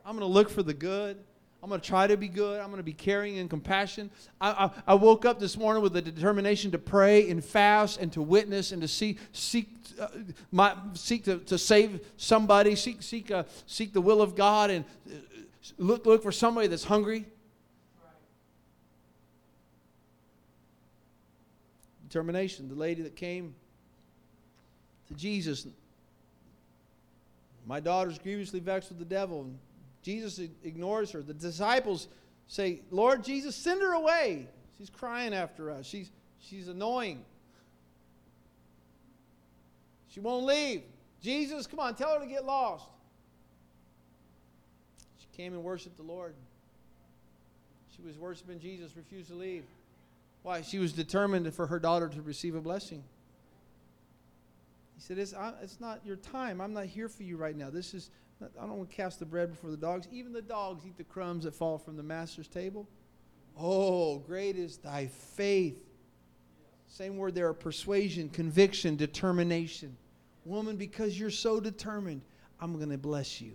I'm 0.04 0.16
going 0.16 0.28
to 0.28 0.32
look 0.32 0.48
for 0.48 0.62
the 0.62 0.74
good. 0.74 1.18
I'm 1.62 1.68
going 1.68 1.80
to 1.80 1.86
try 1.86 2.08
to 2.08 2.16
be 2.16 2.26
good. 2.26 2.60
I'm 2.60 2.66
going 2.66 2.78
to 2.78 2.84
be 2.84 2.92
caring 2.92 3.38
and 3.38 3.48
compassion. 3.48 4.10
I, 4.40 4.50
I, 4.50 4.92
I, 4.92 4.94
woke 4.94 5.24
up 5.24 5.38
this 5.38 5.56
morning 5.56 5.80
with 5.80 5.94
a 5.94 6.02
determination 6.02 6.72
to 6.72 6.78
pray 6.78 7.30
and 7.30 7.44
fast 7.44 8.00
and 8.00 8.12
to 8.14 8.22
witness 8.22 8.72
and 8.72 8.82
to 8.82 8.88
see, 8.88 9.16
seek, 9.30 9.68
uh, 10.00 10.08
my, 10.50 10.74
seek 10.94 11.24
to, 11.26 11.38
to 11.38 11.56
save 11.58 12.00
somebody, 12.16 12.74
seek, 12.74 13.00
seek, 13.00 13.30
uh, 13.30 13.44
seek 13.66 13.92
the 13.92 14.00
will 14.00 14.20
of 14.20 14.34
God, 14.34 14.70
and 14.70 14.84
uh, 15.06 15.14
look, 15.78 16.04
look 16.04 16.20
for 16.24 16.32
somebody 16.32 16.66
that's 16.66 16.82
hungry. 16.82 17.26
Determination. 22.12 22.68
The 22.68 22.74
lady 22.74 23.00
that 23.04 23.16
came 23.16 23.54
to 25.08 25.14
Jesus, 25.14 25.66
my 27.64 27.80
daughter's 27.80 28.18
grievously 28.18 28.60
vexed 28.60 28.90
with 28.90 28.98
the 28.98 29.06
devil. 29.06 29.40
And 29.40 29.58
Jesus 30.02 30.38
ignores 30.62 31.10
her. 31.12 31.22
The 31.22 31.32
disciples 31.32 32.08
say, 32.48 32.80
Lord 32.90 33.24
Jesus, 33.24 33.56
send 33.56 33.80
her 33.80 33.94
away. 33.94 34.46
She's 34.76 34.90
crying 34.90 35.32
after 35.32 35.70
us. 35.70 35.86
She's, 35.86 36.10
she's 36.38 36.68
annoying. 36.68 37.24
She 40.10 40.20
won't 40.20 40.44
leave. 40.44 40.82
Jesus, 41.22 41.66
come 41.66 41.80
on, 41.80 41.94
tell 41.94 42.12
her 42.12 42.20
to 42.20 42.26
get 42.26 42.44
lost. 42.44 42.84
She 45.18 45.34
came 45.34 45.54
and 45.54 45.64
worshiped 45.64 45.96
the 45.96 46.02
Lord. 46.02 46.34
She 47.96 48.02
was 48.02 48.18
worshiping 48.18 48.60
Jesus, 48.60 48.94
refused 48.98 49.30
to 49.30 49.34
leave. 49.34 49.64
Why? 50.42 50.62
She 50.62 50.78
was 50.78 50.92
determined 50.92 51.52
for 51.54 51.66
her 51.66 51.78
daughter 51.78 52.08
to 52.08 52.22
receive 52.22 52.54
a 52.54 52.60
blessing. 52.60 53.04
He 54.96 55.00
said, 55.00 55.18
it's, 55.18 55.34
it's 55.62 55.80
not 55.80 56.00
your 56.04 56.16
time. 56.16 56.60
I'm 56.60 56.72
not 56.72 56.86
here 56.86 57.08
for 57.08 57.22
you 57.22 57.36
right 57.36 57.56
now. 57.56 57.70
This 57.70 57.94
is 57.94 58.10
I 58.42 58.66
don't 58.66 58.78
want 58.78 58.90
to 58.90 58.96
cast 58.96 59.18
the 59.18 59.26
bread 59.26 59.50
before 59.50 59.70
the 59.70 59.76
dogs. 59.76 60.08
Even 60.10 60.32
the 60.32 60.42
dogs 60.42 60.84
eat 60.86 60.96
the 60.96 61.04
crumbs 61.04 61.44
that 61.44 61.54
fall 61.54 61.78
from 61.78 61.96
the 61.96 62.02
master's 62.02 62.48
table. 62.48 62.88
Oh, 63.58 64.18
great 64.18 64.56
is 64.56 64.78
thy 64.78 65.06
faith. 65.06 65.78
Same 66.88 67.16
word 67.16 67.34
there 67.34 67.52
persuasion, 67.54 68.28
conviction, 68.28 68.96
determination. 68.96 69.96
Woman, 70.44 70.76
because 70.76 71.18
you're 71.18 71.30
so 71.30 71.60
determined, 71.60 72.22
I'm 72.60 72.76
going 72.76 72.90
to 72.90 72.98
bless 72.98 73.40
you. 73.40 73.52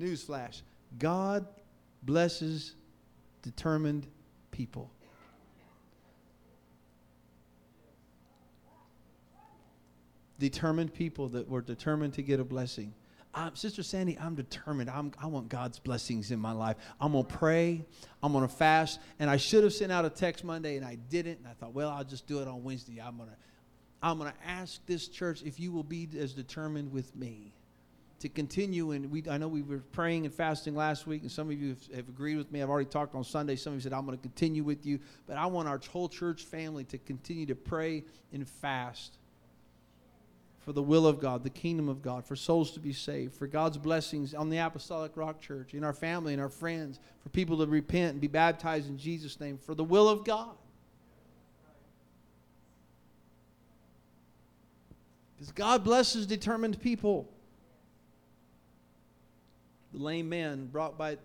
Newsflash 0.00 0.62
God 0.98 1.46
blesses 2.08 2.74
determined 3.42 4.06
people. 4.50 4.90
determined 10.38 10.94
people 10.94 11.28
that 11.28 11.48
were 11.48 11.60
determined 11.60 12.14
to 12.14 12.22
get 12.22 12.38
a 12.38 12.44
blessing. 12.44 12.94
I'm, 13.34 13.56
Sister 13.56 13.82
Sandy, 13.82 14.16
I'm 14.18 14.36
determined. 14.36 14.88
I'm, 14.88 15.10
I 15.20 15.26
want 15.26 15.48
God's 15.48 15.80
blessings 15.80 16.30
in 16.30 16.38
my 16.38 16.52
life. 16.52 16.76
I'm 17.00 17.10
going 17.10 17.26
to 17.26 17.36
pray. 17.36 17.84
I'm 18.22 18.32
going 18.32 18.46
to 18.46 18.54
fast. 18.54 19.00
And 19.18 19.28
I 19.28 19.36
should 19.36 19.64
have 19.64 19.72
sent 19.72 19.90
out 19.90 20.04
a 20.04 20.10
text 20.10 20.44
Monday, 20.44 20.76
and 20.76 20.86
I 20.86 20.94
didn't. 20.94 21.38
And 21.38 21.48
I 21.48 21.54
thought, 21.54 21.74
well, 21.74 21.90
I'll 21.90 22.04
just 22.04 22.28
do 22.28 22.40
it 22.40 22.46
on 22.46 22.62
Wednesday. 22.62 23.02
I'm 23.04 23.16
going 23.16 23.28
to 23.28 23.36
I'm 24.00 24.18
going 24.18 24.30
to 24.30 24.48
ask 24.48 24.80
this 24.86 25.08
church 25.08 25.42
if 25.42 25.58
you 25.58 25.72
will 25.72 25.82
be 25.82 26.08
as 26.16 26.32
determined 26.32 26.92
with 26.92 27.16
me 27.16 27.52
to 28.20 28.28
continue. 28.28 28.92
And 28.92 29.10
we, 29.10 29.24
I 29.30 29.38
know 29.38 29.48
we 29.48 29.62
were 29.62 29.78
praying 29.92 30.24
and 30.24 30.34
fasting 30.34 30.74
last 30.74 31.06
week, 31.06 31.22
and 31.22 31.30
some 31.30 31.50
of 31.50 31.60
you 31.60 31.70
have, 31.70 31.96
have, 31.96 32.08
agreed 32.08 32.36
with 32.36 32.50
me. 32.50 32.62
I've 32.62 32.70
already 32.70 32.88
talked 32.88 33.14
on 33.14 33.24
Sunday. 33.24 33.56
Some 33.56 33.72
of 33.72 33.76
you 33.76 33.82
said, 33.82 33.92
I'm 33.92 34.04
going 34.04 34.16
to 34.16 34.22
continue 34.22 34.64
with 34.64 34.84
you. 34.84 34.98
But 35.26 35.36
I 35.36 35.46
want 35.46 35.68
our 35.68 35.80
whole 35.90 36.08
church 36.08 36.44
family 36.44 36.84
to 36.84 36.98
continue 36.98 37.46
to 37.46 37.54
pray 37.54 38.04
and 38.32 38.48
fast 38.48 39.18
for 40.68 40.74
the 40.74 40.82
will 40.82 41.06
of 41.06 41.18
God, 41.18 41.44
the 41.44 41.48
kingdom 41.48 41.88
of 41.88 42.02
God, 42.02 42.26
for 42.26 42.36
souls 42.36 42.72
to 42.72 42.80
be 42.80 42.92
saved, 42.92 43.34
for 43.34 43.46
God's 43.46 43.78
blessings 43.78 44.34
on 44.34 44.50
the 44.50 44.58
Apostolic 44.58 45.16
Rock 45.16 45.40
Church, 45.40 45.72
in 45.72 45.82
our 45.82 45.94
family 45.94 46.34
and 46.34 46.42
our 46.42 46.50
friends, 46.50 47.00
for 47.22 47.30
people 47.30 47.56
to 47.56 47.66
repent 47.66 48.12
and 48.12 48.20
be 48.20 48.26
baptized 48.26 48.86
in 48.86 48.98
Jesus' 48.98 49.40
name, 49.40 49.56
for 49.56 49.74
the 49.74 49.82
will 49.82 50.10
of 50.10 50.24
God. 50.24 50.50
Because 55.34 55.52
God 55.52 55.84
blesses 55.84 56.26
determined 56.26 56.78
people. 56.82 57.30
Lame 59.98 60.28
man 60.28 60.66
brought 60.66 60.96
by 60.96 61.18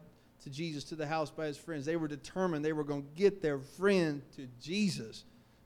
to 0.44 0.50
Jesus 0.50 0.84
to 0.86 0.96
the 0.96 1.08
house 1.08 1.30
by 1.30 1.46
his 1.46 1.58
friends, 1.58 1.86
they 1.86 1.96
were 1.96 2.10
determined 2.10 2.66
they 2.66 2.74
were 2.74 2.84
going 2.84 3.04
to 3.04 3.16
get 3.16 3.42
their 3.42 3.60
friend 3.60 4.22
to 4.36 4.48
Jesus 4.60 5.24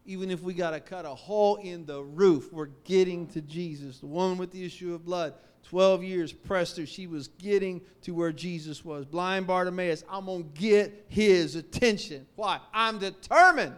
even 0.08 0.32
if 0.32 0.42
we 0.42 0.54
got 0.54 0.72
to 0.72 0.80
cut 0.80 1.06
a 1.06 1.14
hole 1.14 1.58
in 1.58 1.86
the 1.86 2.02
roof, 2.02 2.52
we're 2.52 2.70
getting 2.86 3.28
to 3.28 3.42
Jesus. 3.42 4.00
The 4.00 4.08
woman 4.08 4.38
with 4.38 4.52
the 4.52 4.66
issue 4.66 4.94
of 4.94 5.06
blood, 5.06 5.34
12 5.64 6.02
years 6.02 6.32
pressed 6.32 6.78
her. 6.78 6.86
She 6.86 7.08
was 7.08 7.28
getting 7.28 7.82
to 8.04 8.12
where 8.12 8.32
Jesus 8.32 8.86
was. 8.86 9.06
Blind 9.06 9.46
Bartimaeus, 9.46 10.06
I'm 10.10 10.26
going 10.26 10.44
to 10.44 10.60
get 10.60 11.06
his 11.10 11.56
attention. 11.56 12.26
Why? 12.38 12.62
I'm 12.74 13.00
determined. 13.00 13.76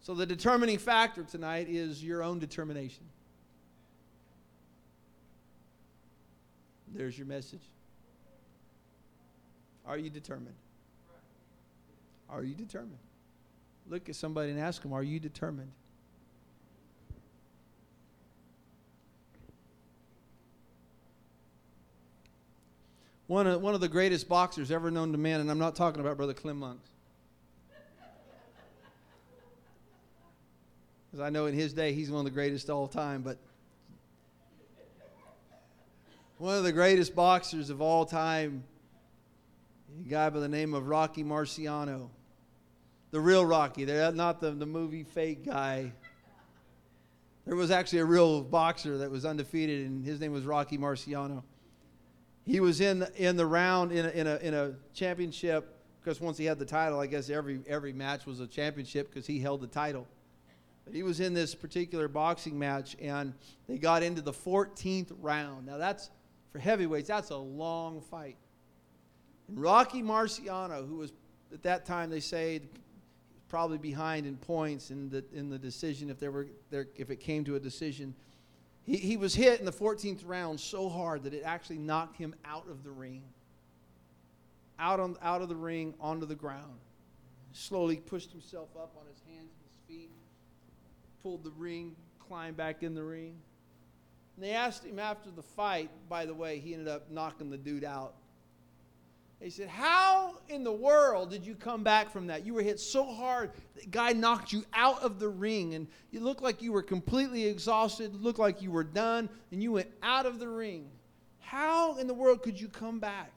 So, 0.00 0.14
the 0.14 0.24
determining 0.24 0.78
factor 0.78 1.22
tonight 1.22 1.68
is 1.68 2.02
your 2.02 2.22
own 2.22 2.38
determination. 2.38 3.04
There's 6.94 7.16
your 7.16 7.26
message. 7.26 7.62
Are 9.86 9.98
you 9.98 10.10
determined? 10.10 10.54
Are 12.28 12.42
you 12.42 12.54
determined? 12.54 12.98
Look 13.88 14.08
at 14.08 14.14
somebody 14.14 14.50
and 14.50 14.60
ask 14.60 14.82
them, 14.82 14.92
Are 14.92 15.02
you 15.02 15.18
determined? 15.18 15.72
One 23.26 23.46
of, 23.46 23.62
one 23.62 23.74
of 23.74 23.80
the 23.80 23.88
greatest 23.88 24.28
boxers 24.28 24.72
ever 24.72 24.90
known 24.90 25.12
to 25.12 25.18
man, 25.18 25.40
and 25.40 25.50
I'm 25.50 25.58
not 25.58 25.76
talking 25.76 26.00
about 26.00 26.16
Brother 26.16 26.34
Clem 26.34 26.58
Monks. 26.58 26.88
Because 31.10 31.24
I 31.24 31.30
know 31.30 31.46
in 31.46 31.54
his 31.54 31.72
day 31.72 31.92
he's 31.92 32.10
one 32.10 32.20
of 32.20 32.24
the 32.24 32.30
greatest 32.30 32.70
all 32.70 32.86
time, 32.86 33.22
but 33.22 33.36
one 36.40 36.56
of 36.56 36.64
the 36.64 36.72
greatest 36.72 37.14
boxers 37.14 37.68
of 37.68 37.82
all 37.82 38.06
time, 38.06 38.64
a 40.00 40.08
guy 40.08 40.30
by 40.30 40.40
the 40.40 40.48
name 40.48 40.72
of 40.72 40.88
Rocky 40.88 41.22
Marciano. 41.22 42.08
The 43.10 43.20
real 43.20 43.44
Rocky, 43.44 43.84
not 43.84 44.40
the, 44.40 44.52
the 44.52 44.64
movie 44.64 45.02
fake 45.02 45.44
guy. 45.44 45.92
There 47.44 47.56
was 47.56 47.70
actually 47.70 47.98
a 47.98 48.06
real 48.06 48.40
boxer 48.40 48.96
that 48.98 49.10
was 49.10 49.26
undefeated, 49.26 49.86
and 49.86 50.02
his 50.02 50.18
name 50.18 50.32
was 50.32 50.44
Rocky 50.44 50.78
Marciano. 50.78 51.42
He 52.46 52.60
was 52.60 52.80
in 52.80 53.06
in 53.16 53.36
the 53.36 53.44
round 53.44 53.92
in 53.92 54.06
a, 54.06 54.08
in 54.08 54.26
a, 54.26 54.36
in 54.36 54.54
a 54.54 54.72
championship 54.94 55.76
because 56.00 56.22
once 56.22 56.38
he 56.38 56.46
had 56.46 56.58
the 56.58 56.64
title, 56.64 57.00
I 57.00 57.06
guess 57.06 57.28
every 57.28 57.60
every 57.66 57.92
match 57.92 58.24
was 58.24 58.40
a 58.40 58.46
championship 58.46 59.10
because 59.10 59.26
he 59.26 59.40
held 59.40 59.60
the 59.60 59.66
title. 59.66 60.08
But 60.86 60.94
he 60.94 61.02
was 61.02 61.20
in 61.20 61.34
this 61.34 61.54
particular 61.54 62.08
boxing 62.08 62.58
match, 62.58 62.96
and 62.98 63.34
they 63.68 63.76
got 63.76 64.02
into 64.02 64.22
the 64.22 64.32
14th 64.32 65.12
round. 65.20 65.66
Now 65.66 65.76
that's 65.76 66.08
for 66.52 66.58
heavyweights. 66.58 67.08
That's 67.08 67.30
a 67.30 67.36
long 67.36 68.00
fight. 68.00 68.36
And 69.48 69.60
Rocky 69.60 70.02
Marciano, 70.02 70.86
who 70.86 70.96
was 70.96 71.12
at 71.52 71.62
that 71.62 71.84
time 71.84 72.10
they 72.10 72.20
say 72.20 72.62
probably 73.48 73.78
behind 73.78 74.26
in 74.26 74.36
points 74.36 74.90
in 74.90 75.10
the 75.10 75.24
in 75.34 75.50
the 75.50 75.58
decision 75.58 76.08
if 76.08 76.20
there 76.20 76.30
were 76.30 76.46
there 76.70 76.86
if 76.96 77.10
it 77.10 77.16
came 77.16 77.44
to 77.44 77.56
a 77.56 77.60
decision. 77.60 78.14
He, 78.82 78.96
he 78.96 79.16
was 79.16 79.34
hit 79.34 79.60
in 79.60 79.66
the 79.66 79.72
14th 79.72 80.22
round 80.24 80.58
so 80.58 80.88
hard 80.88 81.24
that 81.24 81.34
it 81.34 81.42
actually 81.44 81.78
knocked 81.78 82.16
him 82.16 82.34
out 82.44 82.66
of 82.68 82.82
the 82.82 82.90
ring. 82.90 83.22
Out 84.78 85.00
on 85.00 85.16
out 85.20 85.42
of 85.42 85.48
the 85.48 85.56
ring 85.56 85.94
onto 86.00 86.26
the 86.26 86.34
ground. 86.34 86.78
Slowly 87.52 87.96
pushed 87.96 88.30
himself 88.30 88.68
up 88.76 88.94
on 88.98 89.06
his 89.08 89.20
hands 89.26 89.50
and 89.50 89.64
his 89.64 90.02
feet, 90.02 90.10
pulled 91.22 91.42
the 91.42 91.50
ring, 91.50 91.96
climbed 92.20 92.56
back 92.56 92.84
in 92.84 92.94
the 92.94 93.02
ring. 93.02 93.34
And 94.36 94.44
they 94.44 94.52
asked 94.52 94.84
him 94.84 94.98
after 94.98 95.30
the 95.30 95.42
fight, 95.42 95.90
by 96.08 96.26
the 96.26 96.34
way, 96.34 96.58
he 96.58 96.72
ended 96.72 96.88
up 96.88 97.10
knocking 97.10 97.50
the 97.50 97.58
dude 97.58 97.84
out 97.84 98.14
he 99.40 99.48
said, 99.48 99.68
How 99.68 100.34
in 100.48 100.64
the 100.64 100.72
world 100.72 101.30
did 101.30 101.46
you 101.46 101.54
come 101.54 101.82
back 101.82 102.10
from 102.10 102.26
that? 102.26 102.44
You 102.44 102.52
were 102.54 102.62
hit 102.62 102.78
so 102.78 103.04
hard, 103.04 103.50
the 103.74 103.86
guy 103.86 104.12
knocked 104.12 104.52
you 104.52 104.64
out 104.74 105.02
of 105.02 105.18
the 105.18 105.28
ring, 105.28 105.74
and 105.74 105.86
you 106.10 106.20
looked 106.20 106.42
like 106.42 106.60
you 106.60 106.72
were 106.72 106.82
completely 106.82 107.46
exhausted, 107.46 108.14
looked 108.14 108.38
like 108.38 108.60
you 108.60 108.70
were 108.70 108.84
done, 108.84 109.30
and 109.50 109.62
you 109.62 109.72
went 109.72 109.88
out 110.02 110.26
of 110.26 110.38
the 110.38 110.48
ring. 110.48 110.90
How 111.38 111.96
in 111.96 112.06
the 112.06 112.14
world 112.14 112.42
could 112.42 112.60
you 112.60 112.68
come 112.68 113.00
back 113.00 113.32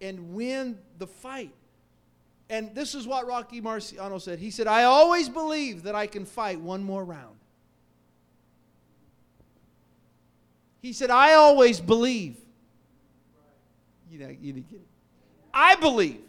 and 0.00 0.34
win 0.34 0.76
the 0.98 1.06
fight? 1.06 1.54
And 2.50 2.74
this 2.74 2.94
is 2.94 3.06
what 3.06 3.26
Rocky 3.26 3.60
Marciano 3.60 4.20
said. 4.20 4.38
He 4.38 4.50
said, 4.50 4.66
I 4.66 4.84
always 4.84 5.28
believe 5.28 5.84
that 5.84 5.94
I 5.94 6.06
can 6.06 6.24
fight 6.24 6.60
one 6.60 6.82
more 6.82 7.04
round. 7.04 7.35
He 10.86 10.92
said, 10.92 11.10
I 11.10 11.32
always 11.32 11.80
believe. 11.80 12.36
You 14.08 14.20
know, 14.20 14.28
you 14.28 14.52
get 14.52 14.74
it. 14.74 14.86
I 15.52 15.74
believe. 15.74 16.20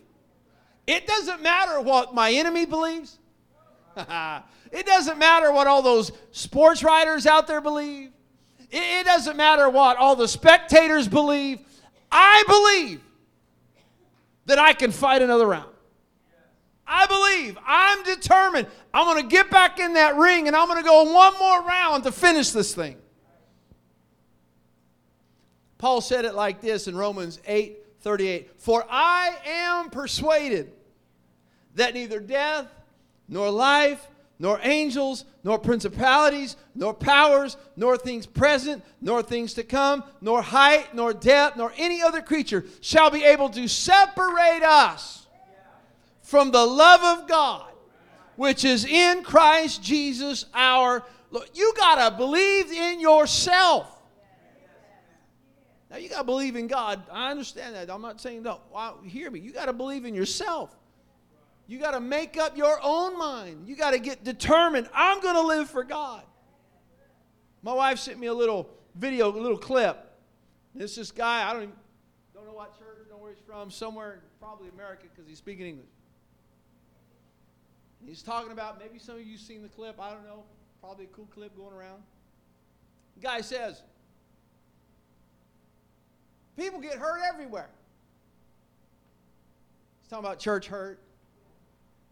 It 0.87 1.05
doesn't 1.05 1.43
matter 1.43 1.79
what 1.79 2.15
my 2.15 2.31
enemy 2.31 2.65
believes. 2.65 3.19
it 3.95 4.85
doesn't 4.87 5.19
matter 5.19 5.51
what 5.51 5.67
all 5.67 5.83
those 5.83 6.11
sports 6.31 6.81
writers 6.83 7.27
out 7.27 7.45
there 7.45 7.61
believe. 7.61 8.09
It, 8.71 8.81
it 9.01 9.05
doesn't 9.05 9.37
matter 9.37 9.69
what 9.69 9.97
all 9.97 10.15
the 10.15 10.27
spectators 10.27 11.07
believe. 11.07 11.59
I 12.11 12.43
believe 12.47 13.01
that 14.47 14.57
I 14.57 14.73
can 14.73 14.89
fight 14.89 15.21
another 15.21 15.45
round. 15.45 15.69
I 16.87 17.05
believe. 17.05 17.59
I'm 17.63 18.01
determined. 18.01 18.65
I'm 18.91 19.05
going 19.05 19.21
to 19.21 19.29
get 19.29 19.51
back 19.51 19.79
in 19.79 19.93
that 19.93 20.15
ring 20.15 20.47
and 20.47 20.55
I'm 20.55 20.67
going 20.67 20.81
to 20.81 20.87
go 20.87 21.13
one 21.13 21.37
more 21.37 21.61
round 21.61 22.05
to 22.05 22.11
finish 22.11 22.49
this 22.49 22.73
thing. 22.73 22.97
Paul 25.77 26.01
said 26.01 26.25
it 26.25 26.33
like 26.33 26.61
this 26.61 26.87
in 26.87 26.95
Romans 26.95 27.39
8 27.45 27.77
38. 28.01 28.61
For 28.61 28.85
I 28.89 29.35
am 29.45 29.89
persuaded 29.89 30.71
that 31.75 31.93
neither 31.93 32.19
death, 32.19 32.67
nor 33.27 33.49
life, 33.49 34.07
nor 34.39 34.59
angels, 34.61 35.25
nor 35.43 35.57
principalities, 35.57 36.55
nor 36.75 36.93
powers, 36.93 37.57
nor 37.75 37.97
things 37.97 38.25
present, 38.25 38.83
nor 39.01 39.23
things 39.23 39.53
to 39.55 39.63
come, 39.63 40.03
nor 40.21 40.41
height, 40.41 40.93
nor 40.93 41.13
depth, 41.13 41.57
nor 41.57 41.73
any 41.77 42.01
other 42.01 42.21
creature 42.21 42.65
shall 42.81 43.09
be 43.09 43.23
able 43.23 43.49
to 43.49 43.67
separate 43.67 44.63
us 44.63 45.25
from 46.21 46.51
the 46.51 46.65
love 46.65 47.19
of 47.19 47.27
God, 47.27 47.71
which 48.35 48.63
is 48.63 48.85
in 48.85 49.23
Christ 49.23 49.81
Jesus 49.81 50.45
our 50.53 51.03
Lord. 51.31 51.49
You 51.53 51.73
got 51.75 52.09
to 52.09 52.15
believe 52.15 52.71
in 52.71 52.99
yourself. 52.99 53.96
Now 55.89 55.97
you 55.97 56.09
got 56.09 56.19
to 56.19 56.23
believe 56.23 56.55
in 56.55 56.67
God. 56.67 57.03
I 57.11 57.31
understand 57.31 57.75
that. 57.75 57.89
I'm 57.89 58.01
not 58.01 58.19
saying 58.19 58.43
no. 58.43 58.59
Well, 58.73 58.99
hear 59.05 59.31
me. 59.31 59.39
You 59.39 59.51
got 59.51 59.65
to 59.65 59.73
believe 59.73 60.05
in 60.05 60.13
yourself. 60.13 60.75
You 61.67 61.79
got 61.79 61.91
to 61.91 61.99
make 61.99 62.37
up 62.37 62.57
your 62.57 62.79
own 62.81 63.17
mind. 63.17 63.67
You 63.67 63.75
got 63.75 63.91
to 63.91 63.99
get 63.99 64.23
determined. 64.23 64.89
I'm 64.93 65.21
going 65.21 65.35
to 65.35 65.41
live 65.41 65.69
for 65.69 65.83
God. 65.83 66.23
My 67.61 67.73
wife 67.73 67.99
sent 67.99 68.19
me 68.19 68.27
a 68.27 68.33
little 68.33 68.69
video, 68.95 69.29
a 69.29 69.37
little 69.37 69.57
clip. 69.57 70.03
This 70.75 70.95
this 70.95 71.11
guy. 71.11 71.49
I 71.49 71.53
don't 71.53 71.63
even, 71.63 71.75
don't 72.33 72.45
know 72.45 72.53
what 72.53 72.77
church, 72.77 72.97
don't 72.99 73.17
know 73.17 73.23
where 73.23 73.33
he's 73.33 73.43
from. 73.45 73.71
Somewhere, 73.71 74.21
probably 74.39 74.69
America, 74.69 75.05
because 75.13 75.27
he's 75.27 75.39
speaking 75.39 75.65
English. 75.65 75.87
He's 78.05 78.21
talking 78.21 78.51
about 78.51 78.79
maybe 78.79 78.99
some 78.99 79.15
of 79.15 79.23
you 79.23 79.37
seen 79.37 79.63
the 79.63 79.69
clip. 79.69 79.99
I 79.99 80.11
don't 80.11 80.23
know. 80.23 80.43
Probably 80.79 81.05
a 81.05 81.09
cool 81.09 81.27
clip 81.33 81.57
going 81.57 81.73
around. 81.73 82.01
The 83.15 83.21
guy 83.21 83.41
says. 83.41 83.81
People 86.57 86.81
get 86.81 86.95
hurt 86.95 87.21
everywhere. 87.23 87.69
He's 90.01 90.09
talking 90.09 90.25
about 90.25 90.39
church 90.39 90.67
hurt. 90.67 90.99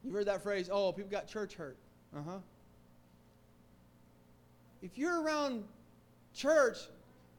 You 0.03 0.11
heard 0.11 0.27
that 0.27 0.43
phrase, 0.43 0.69
oh, 0.71 0.91
people 0.91 1.09
got 1.09 1.27
church 1.27 1.55
hurt. 1.55 1.77
Uh 2.15 2.21
huh. 2.21 2.37
If 4.83 4.99
you're 4.99 5.23
around 5.23 5.63
church, 6.35 6.77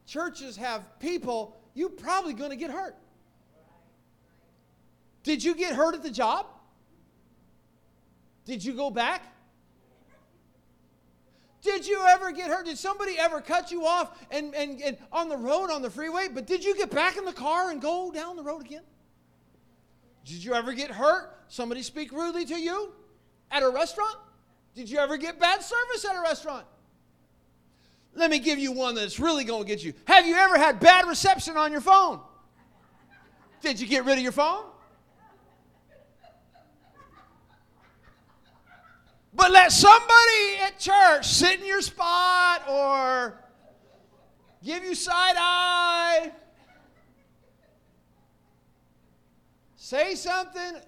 churches 0.05 0.57
have 0.57 0.99
people, 0.99 1.55
you're 1.73 1.89
probably 1.89 2.33
going 2.33 2.49
to 2.49 2.57
get 2.57 2.71
hurt. 2.71 2.95
Did 5.23 5.41
you 5.43 5.55
get 5.55 5.73
hurt 5.73 5.95
at 5.95 6.03
the 6.03 6.11
job? 6.11 6.47
Did 8.45 8.63
you 8.63 8.73
go 8.73 8.89
back? 8.89 9.23
Did 11.67 11.85
you 11.85 12.01
ever 12.07 12.31
get 12.31 12.47
hurt? 12.47 12.65
Did 12.65 12.77
somebody 12.77 13.19
ever 13.19 13.41
cut 13.41 13.71
you 13.71 13.85
off 13.85 14.25
and, 14.31 14.55
and, 14.55 14.81
and 14.81 14.97
on 15.11 15.27
the 15.27 15.35
road, 15.35 15.69
on 15.69 15.81
the 15.81 15.89
freeway? 15.89 16.29
But 16.33 16.47
did 16.47 16.63
you 16.63 16.73
get 16.77 16.89
back 16.89 17.17
in 17.17 17.25
the 17.25 17.33
car 17.33 17.71
and 17.71 17.81
go 17.81 18.09
down 18.09 18.37
the 18.37 18.41
road 18.41 18.61
again? 18.61 18.83
Did 20.23 20.41
you 20.41 20.53
ever 20.53 20.71
get 20.71 20.91
hurt? 20.91 21.37
Somebody 21.49 21.83
speak 21.83 22.13
rudely 22.13 22.45
to 22.45 22.55
you 22.57 22.93
at 23.51 23.63
a 23.63 23.69
restaurant? 23.69 24.15
Did 24.75 24.89
you 24.89 24.97
ever 24.97 25.17
get 25.17 25.41
bad 25.41 25.61
service 25.61 26.05
at 26.09 26.15
a 26.15 26.21
restaurant? 26.21 26.65
Let 28.15 28.31
me 28.31 28.39
give 28.39 28.59
you 28.59 28.71
one 28.71 28.95
that's 28.95 29.19
really 29.19 29.43
going 29.43 29.63
to 29.63 29.67
get 29.67 29.83
you. 29.83 29.93
Have 30.05 30.25
you 30.25 30.35
ever 30.35 30.57
had 30.57 30.79
bad 30.79 31.05
reception 31.05 31.57
on 31.57 31.73
your 31.73 31.81
phone? 31.81 32.21
Did 33.61 33.77
you 33.77 33.87
get 33.87 34.05
rid 34.05 34.17
of 34.17 34.23
your 34.23 34.31
phone? 34.31 34.63
But 39.37 39.51
let 39.51 39.71
somebody 39.71 40.57
at 40.63 40.79
church 40.79 41.27
sit 41.27 41.59
in 41.59 41.65
your 41.65 41.81
spot 41.81 42.63
or 42.67 43.39
give 44.63 44.83
you 44.83 44.95
side 44.95 45.35
eye, 45.37 46.31
say 49.75 50.15
something, 50.15 50.81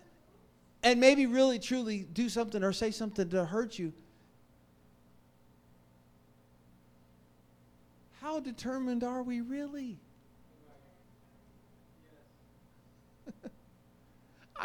and 0.82 1.00
maybe 1.00 1.28
really 1.28 1.60
truly 1.60 2.08
do 2.12 2.28
something 2.28 2.64
or 2.64 2.74
say 2.74 2.90
something 2.90 3.30
to 3.30 3.46
hurt 3.46 3.78
you. 3.78 3.94
How 8.20 8.40
determined 8.40 9.04
are 9.04 9.22
we 9.22 9.42
really? 9.42 10.00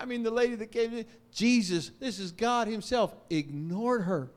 I 0.05 0.07
mean, 0.07 0.23
the 0.23 0.31
lady 0.31 0.55
that 0.57 0.71
came 0.71 0.93
in, 0.93 1.07
Jesus, 1.33 1.91
this 1.99 2.19
is 2.19 2.31
God 2.31 2.69
Himself, 2.69 3.15
ignored 3.31 4.03
her. 4.03 4.29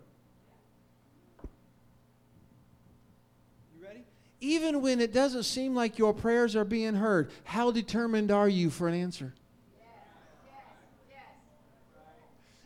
You 3.75 3.85
ready? 3.85 4.05
Even 4.39 4.81
when 4.81 5.01
it 5.01 5.11
doesn't 5.11 5.43
seem 5.43 5.75
like 5.75 5.97
your 5.97 6.13
prayers 6.13 6.55
are 6.55 6.63
being 6.63 6.95
heard, 6.95 7.31
how 7.43 7.71
determined 7.71 8.31
are 8.31 8.47
you 8.47 8.69
for 8.69 8.87
an 8.87 8.93
answer? 8.93 9.33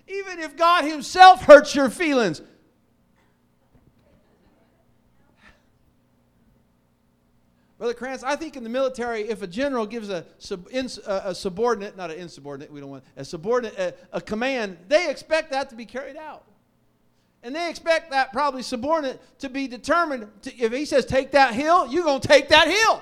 Even 0.08 0.38
if 0.38 0.56
God 0.56 0.84
Himself 0.84 1.42
hurts 1.42 1.74
your 1.74 1.90
Brother 7.82 7.96
Krantz, 7.96 8.24
I 8.24 8.36
think 8.36 8.56
in 8.56 8.64
the 8.64 8.70
military, 8.70 9.24
if 9.24 9.42
a 9.42 9.48
general 9.48 9.88
gives 9.88 10.10
a, 10.10 10.24
sub, 10.38 10.68
in, 10.70 10.88
a, 11.08 11.22
a 11.26 11.34
subordinate, 11.34 11.98
not 11.98 12.12
an 12.12 12.20
insubordinate, 12.20 12.72
we 12.72 12.80
don't 12.80 12.92
want 12.92 13.04
a 13.18 13.26
subordinate, 13.26 13.76
a, 13.80 13.96
a 14.14 14.22
command, 14.22 14.78
they 14.88 15.10
expect 15.10 15.50
that 15.50 15.72
to 15.72 15.76
be 15.76 15.88
carried 15.88 16.16
out. 16.16 16.44
And 17.42 17.56
they 17.56 17.72
expect 17.72 18.12
that 18.12 18.32
probably 18.34 18.62
subordinate 18.62 19.20
to 19.40 19.50
be 19.50 19.68
determined. 19.68 20.28
To, 20.44 20.56
if 20.60 20.72
he 20.72 20.86
says, 20.86 21.08
take 21.08 21.32
that 21.32 21.56
hill, 21.56 21.88
you're 21.92 22.04
going 22.04 22.22
to 22.22 22.28
take 22.28 22.50
that 22.50 22.68
hill. 22.68 23.02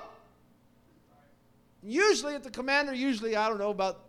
Usually, 1.83 2.35
at 2.35 2.43
the 2.43 2.49
commander, 2.49 2.93
usually, 2.93 3.35
I 3.35 3.49
don't 3.49 3.59
know 3.59 3.71
about 3.71 4.05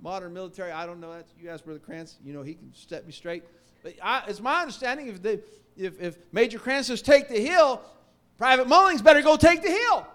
modern 0.00 0.32
military, 0.34 0.72
I 0.72 0.84
don't 0.84 0.98
know. 0.98 1.12
that. 1.12 1.26
you 1.40 1.48
ask 1.48 1.64
Brother 1.64 1.78
Krantz, 1.78 2.18
you 2.24 2.32
know, 2.32 2.42
he 2.42 2.54
can 2.54 2.72
set 2.74 3.06
me 3.06 3.12
straight. 3.12 3.44
But 3.84 3.94
I, 4.02 4.24
it's 4.26 4.40
my 4.40 4.62
understanding 4.62 5.06
if, 5.06 5.22
they, 5.22 5.38
if, 5.76 6.02
if 6.02 6.18
Major 6.32 6.58
Krantz 6.58 6.88
says, 6.88 7.02
take 7.02 7.28
the 7.28 7.40
hill, 7.40 7.80
Private 8.38 8.66
Mullings 8.66 9.02
better 9.02 9.22
go 9.22 9.36
take 9.36 9.62
the 9.62 9.70
hill. 9.70 10.06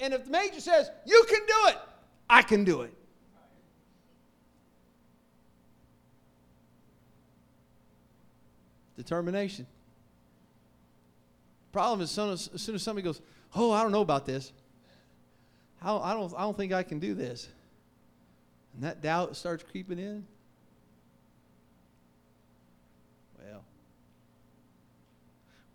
And 0.00 0.14
if 0.14 0.24
the 0.24 0.30
major 0.30 0.60
says, 0.60 0.90
you 1.04 1.24
can 1.28 1.40
do 1.46 1.68
it, 1.68 1.78
I 2.28 2.42
can 2.42 2.64
do 2.64 2.82
it. 2.82 2.92
Determination. 8.96 9.66
Problem 11.72 12.00
is, 12.00 12.18
as 12.18 12.50
soon 12.56 12.74
as 12.74 12.82
somebody 12.82 13.04
goes, 13.04 13.20
oh, 13.54 13.70
I 13.70 13.82
don't 13.82 13.92
know 13.92 14.00
about 14.00 14.24
this. 14.24 14.52
I 15.82 15.88
don't, 15.88 16.02
I 16.02 16.14
don't, 16.14 16.34
I 16.36 16.40
don't 16.40 16.56
think 16.56 16.72
I 16.72 16.82
can 16.82 16.98
do 16.98 17.14
this. 17.14 17.48
And 18.74 18.82
that 18.82 19.02
doubt 19.02 19.36
starts 19.36 19.62
creeping 19.62 19.98
in. 19.98 20.26
Well, 23.38 23.62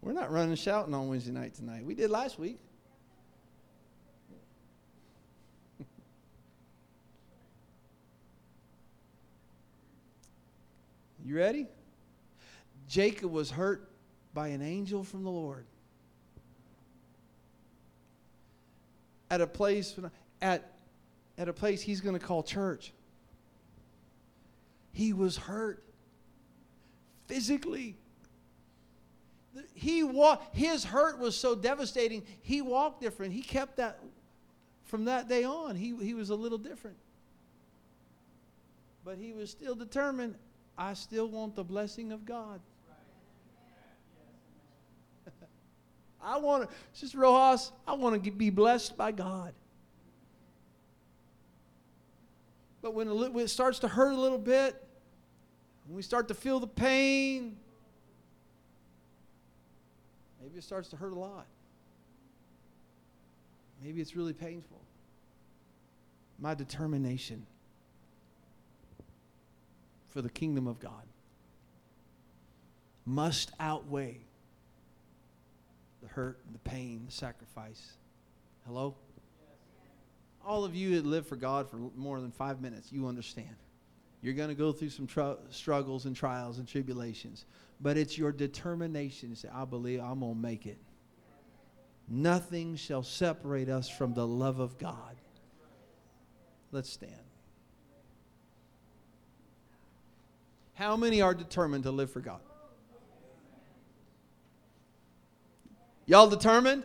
we're 0.02 0.14
not 0.14 0.32
running 0.32 0.56
shouting 0.56 0.94
on 0.96 1.08
Wednesday 1.08 1.32
night 1.32 1.54
tonight. 1.54 1.86
We 1.86 1.94
did 1.94 2.10
last 2.10 2.40
week. 2.40 2.60
you 11.24 11.38
ready? 11.38 11.68
Jacob 12.88 13.32
was 13.32 13.52
hurt 13.52 13.92
by 14.34 14.48
an 14.48 14.64
angel 14.64 15.04
from 15.04 15.24
the 15.24 15.30
Lord. 15.30 15.66
At 19.30 19.40
a 19.40 19.48
place 19.48 19.98
at, 20.42 20.74
at 21.38 21.48
a 21.48 21.54
place 21.54 21.82
he's 21.82 22.02
going 22.02 22.18
to 22.18 22.26
call 22.26 22.42
church. 22.42 22.92
He 24.94 25.14
was 25.14 25.38
hurt 25.38 25.84
physically. 27.28 27.96
He 29.74 30.04
walked, 30.04 30.56
his 30.56 30.84
hurt 30.84 31.20
was 31.20 31.36
so 31.36 31.56
devastating, 31.56 32.24
he 32.42 32.62
walked 32.62 33.02
different. 33.02 33.34
He 33.34 33.42
kept 33.42 33.78
that 33.78 34.00
from 34.86 35.06
that 35.06 35.28
day 35.28 35.44
on. 35.44 35.76
He, 35.76 35.96
he 35.98 36.14
was 36.14 36.30
a 36.30 36.36
little 36.36 36.58
different. 36.58 36.98
But 39.04 39.18
he 39.18 39.34
was 39.34 39.50
still 39.50 39.76
determined 39.76 40.36
I 40.78 40.94
still 40.94 41.28
want 41.28 41.56
the 41.56 41.64
blessing 41.64 42.12
of 42.12 42.26
God. 42.26 42.60
I 46.24 46.38
want 46.38 46.70
to, 46.70 46.76
Sister 46.94 47.20
Rojas, 47.20 47.72
I 47.88 47.94
want 47.94 48.24
to 48.24 48.32
be 48.32 48.50
blessed 48.50 48.98
by 48.98 49.12
God. 49.12 49.54
But 52.82 52.96
when 52.96 53.08
it 53.10 53.50
starts 53.50 53.80
to 53.80 53.88
hurt 53.88 54.12
a 54.12 54.20
little 54.20 54.40
bit, 54.40 54.82
when 55.86 55.96
we 55.96 56.02
start 56.02 56.28
to 56.30 56.34
feel 56.34 56.60
the 56.60 56.68
pain, 56.68 57.58
maybe 60.42 60.58
it 60.58 60.64
starts 60.64 60.90
to 60.90 60.96
hurt 60.96 61.14
a 61.14 61.20
lot. 61.20 61.46
Maybe 63.84 64.02
it's 64.02 64.16
really 64.16 64.34
painful. 64.34 64.80
My 66.40 66.54
determination 66.54 67.46
for 70.10 70.22
the 70.22 70.30
kingdom 70.30 70.68
of 70.68 70.80
God 70.80 71.04
must 73.06 73.52
outweigh 73.60 74.18
the 76.02 76.08
hurt, 76.08 76.40
the 76.52 76.60
pain, 76.60 77.04
the 77.06 77.12
sacrifice. 77.12 77.94
Hello? 78.66 78.96
All 80.46 80.64
of 80.64 80.76
you 80.76 80.96
that 80.96 81.06
live 81.06 81.28
for 81.28 81.36
God 81.36 81.70
for 81.70 81.78
more 81.96 82.20
than 82.20 82.32
five 82.32 82.62
minutes, 82.62 82.92
you 82.92 83.08
understand. 83.08 83.56
You're 84.22 84.34
going 84.34 84.50
to 84.50 84.56
go 84.56 84.72
through 84.72 84.90
some 84.90 85.08
tr- 85.08 85.40
struggles 85.50 86.06
and 86.06 86.16
trials 86.16 86.60
and 86.60 86.68
tribulations, 86.68 87.46
but 87.80 87.98
it's 87.98 88.18
your 88.18 88.32
determination 88.32 89.32
to 89.32 89.36
say, 89.36 89.50
I 89.52 89.66
believe 89.66 90.00
I'm 90.00 90.20
going 90.20 90.36
to 90.36 90.40
make 90.40 90.68
it. 90.68 90.78
Nothing 92.08 92.76
shall 92.76 93.04
separate 93.04 93.70
us 93.70 93.90
from 93.90 94.14
the 94.14 94.28
love 94.28 94.60
of 94.60 94.78
God. 94.78 95.16
Let's 96.72 96.90
stand. 96.90 97.14
How 100.74 100.96
many 100.96 101.22
are 101.22 101.34
determined 101.34 101.84
to 101.84 101.92
live 101.92 102.12
for 102.12 102.22
God? 102.22 102.42
Y'all 106.06 106.30
determined? 106.30 106.84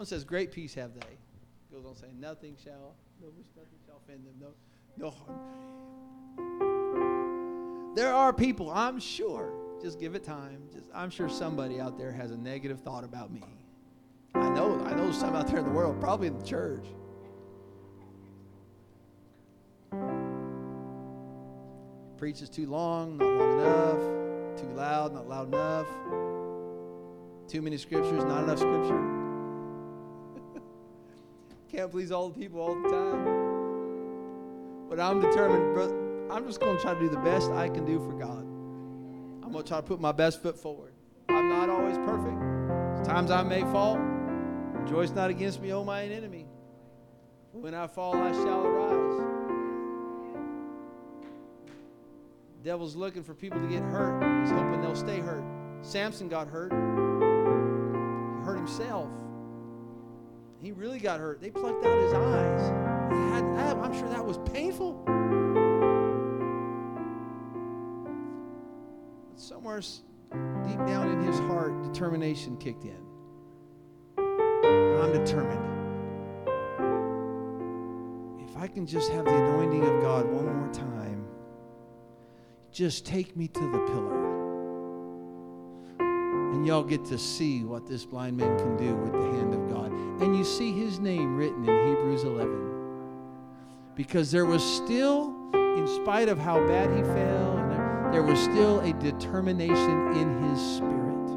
One 0.00 0.06
says, 0.06 0.24
Great 0.24 0.50
peace 0.50 0.72
have 0.76 0.94
they. 0.94 1.18
Goes 1.70 1.84
on 1.84 1.94
saying, 1.94 2.18
Nothing 2.18 2.56
shall, 2.64 2.94
no, 3.20 3.26
nothing 3.54 3.78
shall 3.84 4.00
offend 4.02 4.24
them, 4.24 4.32
no, 4.40 4.54
no 4.96 5.10
harm. 5.10 5.38
There 7.94 8.10
are 8.10 8.32
people, 8.32 8.70
I'm 8.70 8.98
sure, 8.98 9.52
just 9.82 10.00
give 10.00 10.14
it 10.14 10.24
time. 10.24 10.62
Just, 10.72 10.86
I'm 10.94 11.10
sure 11.10 11.28
somebody 11.28 11.82
out 11.82 11.98
there 11.98 12.12
has 12.12 12.30
a 12.30 12.36
negative 12.38 12.80
thought 12.80 13.04
about 13.04 13.30
me. 13.30 13.42
I 14.34 14.48
know, 14.48 14.82
I 14.86 14.94
know 14.94 15.12
some 15.12 15.36
out 15.36 15.48
there 15.48 15.58
in 15.58 15.66
the 15.66 15.70
world, 15.70 16.00
probably 16.00 16.28
in 16.28 16.38
the 16.38 16.46
church. 16.46 16.86
Preaches 22.16 22.48
too 22.48 22.70
long, 22.70 23.18
not 23.18 23.34
long 23.34 23.60
enough. 23.60 24.00
Too 24.58 24.72
loud, 24.74 25.12
not 25.12 25.28
loud 25.28 25.48
enough. 25.48 25.88
Too 27.48 27.60
many 27.60 27.76
scriptures, 27.76 28.24
not 28.24 28.44
enough 28.44 28.60
scripture. 28.60 29.19
Can't 31.80 31.90
please 31.90 32.12
all 32.12 32.28
the 32.28 32.38
people 32.38 32.60
all 32.60 32.74
the 32.74 32.90
time. 32.90 33.24
But 34.90 35.00
I'm 35.00 35.18
determined, 35.18 35.74
but 35.74 35.90
I'm 36.30 36.46
just 36.46 36.60
going 36.60 36.76
to 36.76 36.82
try 36.82 36.92
to 36.92 37.00
do 37.00 37.08
the 37.08 37.16
best 37.20 37.50
I 37.52 37.70
can 37.70 37.86
do 37.86 37.98
for 38.00 38.12
God. 38.12 38.42
I'm 39.42 39.50
going 39.50 39.64
to 39.64 39.66
try 39.66 39.78
to 39.78 39.82
put 39.82 39.98
my 39.98 40.12
best 40.12 40.42
foot 40.42 40.58
forward. 40.58 40.92
I'm 41.30 41.48
not 41.48 41.70
always 41.70 41.96
perfect. 41.96 43.06
Times 43.06 43.30
I 43.30 43.42
may 43.44 43.62
fall. 43.62 43.96
Rejoice 43.96 45.12
not 45.12 45.30
against 45.30 45.62
me, 45.62 45.72
oh, 45.72 45.78
O 45.80 45.84
mine 45.84 46.12
enemy. 46.12 46.44
When 47.52 47.72
I 47.72 47.86
fall, 47.86 48.14
I 48.14 48.30
shall 48.32 48.66
arise. 48.66 48.90
devil's 52.62 52.94
looking 52.94 53.22
for 53.22 53.32
people 53.32 53.58
to 53.58 53.68
get 53.68 53.82
hurt. 53.84 54.22
He's 54.42 54.50
hoping 54.50 54.82
they'll 54.82 54.94
stay 54.94 55.20
hurt. 55.20 55.44
Samson 55.80 56.28
got 56.28 56.46
hurt. 56.46 56.72
He 56.72 58.44
hurt 58.44 58.56
himself. 58.58 59.08
He 60.60 60.72
really 60.72 60.98
got 60.98 61.20
hurt. 61.20 61.40
They 61.40 61.50
plucked 61.50 61.84
out 61.86 61.98
his 61.98 62.12
eyes. 62.12 62.60
Had, 63.30 63.78
I'm 63.78 63.92
sure 63.98 64.08
that 64.10 64.24
was 64.24 64.38
painful. 64.52 64.92
But 69.30 69.40
somewhere 69.40 69.80
deep 69.80 70.78
down 70.86 71.10
in 71.10 71.20
his 71.22 71.38
heart, 71.40 71.82
determination 71.82 72.56
kicked 72.58 72.84
in. 72.84 72.98
I'm 74.18 75.12
determined. 75.12 75.66
If 78.46 78.56
I 78.56 78.66
can 78.66 78.86
just 78.86 79.10
have 79.12 79.24
the 79.24 79.34
anointing 79.34 79.82
of 79.82 80.02
God 80.02 80.26
one 80.26 80.44
more 80.44 80.72
time, 80.72 81.26
just 82.70 83.06
take 83.06 83.34
me 83.34 83.48
to 83.48 83.60
the 83.60 83.78
pillar. 83.78 84.20
And 86.52 86.66
y'all 86.66 86.82
get 86.84 87.04
to 87.06 87.16
see 87.16 87.64
what 87.64 87.86
this 87.86 88.04
blind 88.04 88.36
man 88.36 88.58
can 88.58 88.76
do 88.76 88.94
with 88.96 89.12
the 89.12 89.38
hand 89.38 89.54
of 89.54 89.68
God. 89.70 89.89
And 90.20 90.36
you 90.36 90.44
see 90.44 90.72
his 90.72 91.00
name 91.00 91.36
written 91.36 91.66
in 91.68 91.88
Hebrews 91.88 92.24
11. 92.24 93.94
Because 93.94 94.30
there 94.30 94.44
was 94.44 94.62
still, 94.62 95.34
in 95.54 95.86
spite 96.02 96.28
of 96.28 96.38
how 96.38 96.58
bad 96.66 96.90
he 96.94 97.02
fell, 97.02 97.56
there, 98.12 98.22
was 98.22 98.38
still 98.38 98.80
a 98.80 98.92
determination 98.94 100.12
in 100.16 100.42
his 100.50 100.60
spirit. 100.76 101.28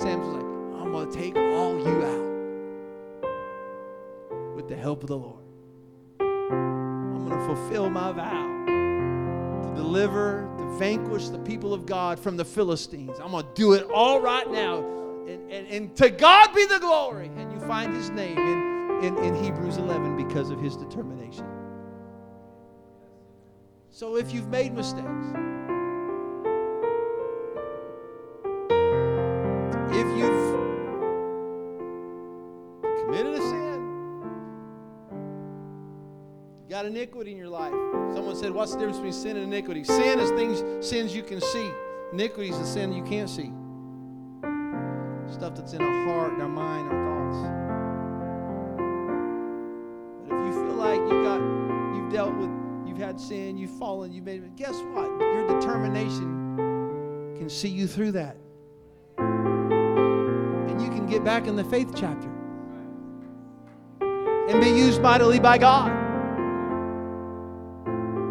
Sam's 0.00 0.26
like, 0.26 0.44
I'm 0.80 0.90
going 0.90 1.10
to 1.10 1.16
take 1.16 1.36
all 1.36 1.78
you 1.78 2.02
out 2.04 2.24
with 4.56 4.68
the 4.68 4.76
help 4.76 5.02
of 5.02 5.08
the 5.08 5.16
Lord 5.16 5.44
I'm 6.20 7.28
going 7.28 7.38
to 7.38 7.46
fulfill 7.46 7.88
my 7.90 8.12
vow 8.12 8.64
to 8.66 9.74
deliver, 9.74 10.48
to 10.58 10.78
vanquish 10.78 11.28
the 11.28 11.38
people 11.38 11.72
of 11.72 11.86
God 11.86 12.18
from 12.18 12.36
the 12.36 12.44
Philistines. 12.44 13.18
I'm 13.22 13.30
going 13.30 13.44
to 13.44 13.50
do 13.54 13.72
it 13.72 13.88
all 13.90 14.20
right 14.20 14.50
now. 14.50 15.03
And, 15.74 15.96
to 15.96 16.08
God 16.08 16.54
be 16.54 16.64
the 16.66 16.78
glory. 16.78 17.26
And 17.36 17.52
you 17.52 17.58
find 17.66 17.92
his 17.94 18.10
name 18.10 18.38
in, 18.38 19.04
in, 19.04 19.18
in 19.24 19.34
Hebrews 19.42 19.76
11 19.78 20.16
because 20.16 20.50
of 20.50 20.60
his 20.60 20.76
determination. 20.76 21.46
So 23.90 24.16
if 24.16 24.32
you've 24.32 24.48
made 24.48 24.72
mistakes, 24.72 25.08
if 29.90 30.06
you've 30.18 30.54
committed 33.00 33.34
a 33.34 33.40
sin, 33.40 34.20
got 36.68 36.86
iniquity 36.86 37.32
in 37.32 37.36
your 37.36 37.48
life. 37.48 37.72
Someone 38.14 38.36
said, 38.36 38.52
What's 38.52 38.72
the 38.72 38.78
difference 38.78 38.98
between 38.98 39.12
sin 39.12 39.36
and 39.36 39.52
iniquity? 39.52 39.82
Sin 39.82 40.20
is 40.20 40.30
things, 40.30 40.86
sins 40.86 41.14
you 41.14 41.22
can 41.22 41.40
see. 41.40 41.70
Iniquity 42.12 42.50
is 42.50 42.58
the 42.58 42.66
sin 42.66 42.92
you 42.92 43.02
can't 43.02 43.28
see. 43.28 43.52
Stuff 45.34 45.56
that's 45.56 45.72
in 45.72 45.82
our 45.82 46.04
heart, 46.04 46.40
our 46.40 46.48
mind, 46.48 46.88
our 46.92 47.04
thoughts. 47.10 47.38
But 50.28 50.38
if 50.38 50.46
you 50.46 50.52
feel 50.52 50.76
like 50.76 51.00
you 51.00 51.24
got, 51.24 51.40
you've 51.96 52.12
dealt 52.12 52.36
with, 52.36 52.50
you've 52.86 52.98
had 52.98 53.18
sin, 53.18 53.56
you've 53.56 53.76
fallen, 53.76 54.12
you've 54.12 54.24
made, 54.24 54.54
guess 54.54 54.80
what? 54.92 55.10
Your 55.20 55.48
determination 55.58 57.34
can 57.36 57.50
see 57.50 57.68
you 57.68 57.88
through 57.88 58.12
that. 58.12 58.36
And 59.18 60.80
you 60.80 60.88
can 60.88 61.04
get 61.08 61.24
back 61.24 61.48
in 61.48 61.56
the 61.56 61.64
faith 61.64 61.90
chapter 61.96 62.30
and 64.00 64.60
be 64.60 64.68
used 64.68 65.02
mightily 65.02 65.40
by 65.40 65.58
God. 65.58 65.90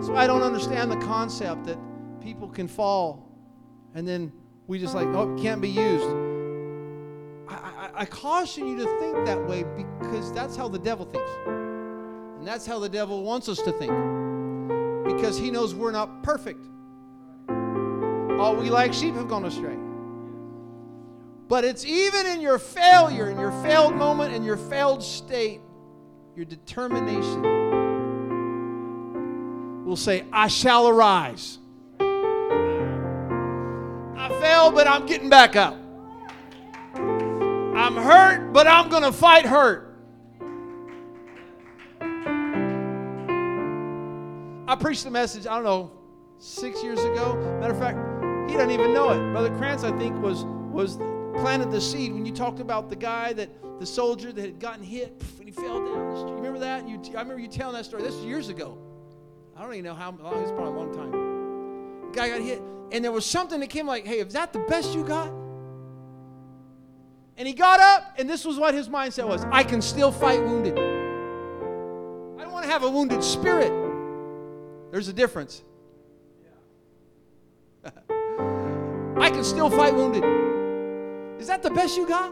So 0.05 0.15
I 0.15 0.25
don't 0.25 0.41
understand 0.41 0.89
the 0.89 1.01
concept 1.05 1.65
that 1.65 1.77
people 2.21 2.47
can 2.47 2.69
fall 2.69 3.29
and 3.93 4.07
then 4.07 4.31
we 4.67 4.79
just 4.79 4.95
like, 4.95 5.07
oh, 5.07 5.35
it 5.35 5.41
can't 5.41 5.59
be 5.59 5.69
used. 5.69 6.32
I, 7.95 8.05
caution 8.05 8.67
you 8.67 8.77
to 8.77 8.85
think 8.99 9.25
that 9.25 9.47
way 9.47 9.63
because 9.63 10.31
that's 10.33 10.55
how 10.55 10.67
the 10.67 10.79
devil 10.79 11.05
thinks. 11.05 11.29
And 11.45 12.47
that's 12.47 12.65
how 12.65 12.79
the 12.79 12.89
devil 12.89 13.23
wants 13.23 13.47
us 13.47 13.59
to 13.61 13.71
think. 13.71 13.93
Because 15.05 15.37
he 15.37 15.51
knows 15.51 15.75
we're 15.75 15.91
not 15.91 16.23
perfect. 16.23 16.65
All 18.39 18.55
we 18.55 18.69
like 18.69 18.93
sheep 18.93 19.13
have 19.15 19.27
gone 19.27 19.45
astray. 19.45 19.77
But 21.47 21.63
it's 21.65 21.85
even 21.85 22.25
in 22.25 22.41
your 22.41 22.57
failure, 22.57 23.29
in 23.29 23.39
your 23.39 23.51
failed 23.63 23.95
moment, 23.95 24.33
in 24.33 24.43
your 24.43 24.57
failed 24.57 25.03
state, 25.03 25.61
your 26.35 26.45
determination 26.45 27.43
will 29.85 29.95
say, 29.95 30.25
I 30.31 30.47
shall 30.47 30.87
arise. 30.87 31.59
I 34.17 34.29
fell, 34.41 34.71
but 34.71 34.87
I'm 34.87 35.05
getting 35.05 35.29
back 35.29 35.55
up. 35.55 35.82
I'm 37.75 37.95
hurt, 37.95 38.53
but 38.53 38.67
I'm 38.67 38.89
going 38.89 39.03
to 39.03 39.11
fight 39.11 39.45
hurt. 39.45 39.89
I 44.67 44.75
preached 44.79 45.03
the 45.03 45.11
message, 45.11 45.47
I 45.47 45.55
don't 45.55 45.63
know, 45.63 45.91
six 46.37 46.83
years 46.83 46.99
ago. 46.99 47.35
Matter 47.59 47.73
of 47.73 47.79
fact, 47.79 47.97
he 48.49 48.55
doesn't 48.55 48.71
even 48.71 48.93
know 48.93 49.09
it. 49.09 49.31
Brother 49.31 49.49
Krantz, 49.57 49.83
I 49.83 49.91
think, 49.97 50.21
was 50.21 50.45
was 50.45 50.97
planted 51.35 51.71
the 51.71 51.81
seed 51.81 52.13
when 52.13 52.25
you 52.25 52.31
talked 52.31 52.59
about 52.59 52.89
the 52.89 52.95
guy 52.95 53.33
that 53.33 53.49
the 53.79 53.85
soldier 53.85 54.31
that 54.31 54.41
had 54.41 54.59
gotten 54.59 54.83
hit 54.83 55.21
and 55.39 55.47
he 55.47 55.51
fell 55.51 55.79
down 55.79 56.13
the 56.13 56.19
street. 56.19 56.29
You 56.29 56.37
remember 56.37 56.59
that? 56.59 56.87
You, 56.87 57.01
I 57.15 57.21
remember 57.21 57.39
you 57.39 57.47
telling 57.47 57.75
that 57.75 57.85
story. 57.85 58.03
This 58.03 58.15
was 58.15 58.23
years 58.23 58.49
ago. 58.49 58.77
I 59.57 59.63
don't 59.63 59.73
even 59.73 59.85
know 59.85 59.95
how 59.95 60.11
long. 60.11 60.41
It's 60.41 60.51
probably 60.51 60.73
a 60.73 60.77
long 60.77 60.93
time. 60.93 62.11
Guy 62.11 62.29
got 62.29 62.41
hit, 62.41 62.61
and 62.91 63.03
there 63.03 63.11
was 63.11 63.25
something 63.25 63.59
that 63.59 63.69
came 63.69 63.87
like, 63.87 64.05
"Hey, 64.05 64.19
is 64.19 64.33
that 64.33 64.53
the 64.53 64.59
best 64.59 64.93
you 64.93 65.03
got?" 65.03 65.42
And 67.37 67.47
he 67.47 67.53
got 67.53 67.79
up, 67.79 68.13
and 68.17 68.29
this 68.29 68.45
was 68.45 68.57
what 68.57 68.73
his 68.73 68.89
mindset 68.89 69.27
was: 69.27 69.43
I 69.51 69.63
can 69.63 69.81
still 69.81 70.11
fight 70.11 70.41
wounded. 70.43 70.77
I 70.77 72.43
don't 72.43 72.51
want 72.51 72.65
to 72.65 72.71
have 72.71 72.83
a 72.83 72.89
wounded 72.89 73.23
spirit. 73.23 73.71
There's 74.91 75.07
a 75.07 75.13
difference. 75.13 75.63
I 77.85 79.29
can 79.29 79.43
still 79.43 79.69
fight 79.69 79.95
wounded. 79.95 80.23
Is 81.41 81.47
that 81.47 81.63
the 81.63 81.71
best 81.71 81.97
you 81.97 82.07
got? 82.07 82.31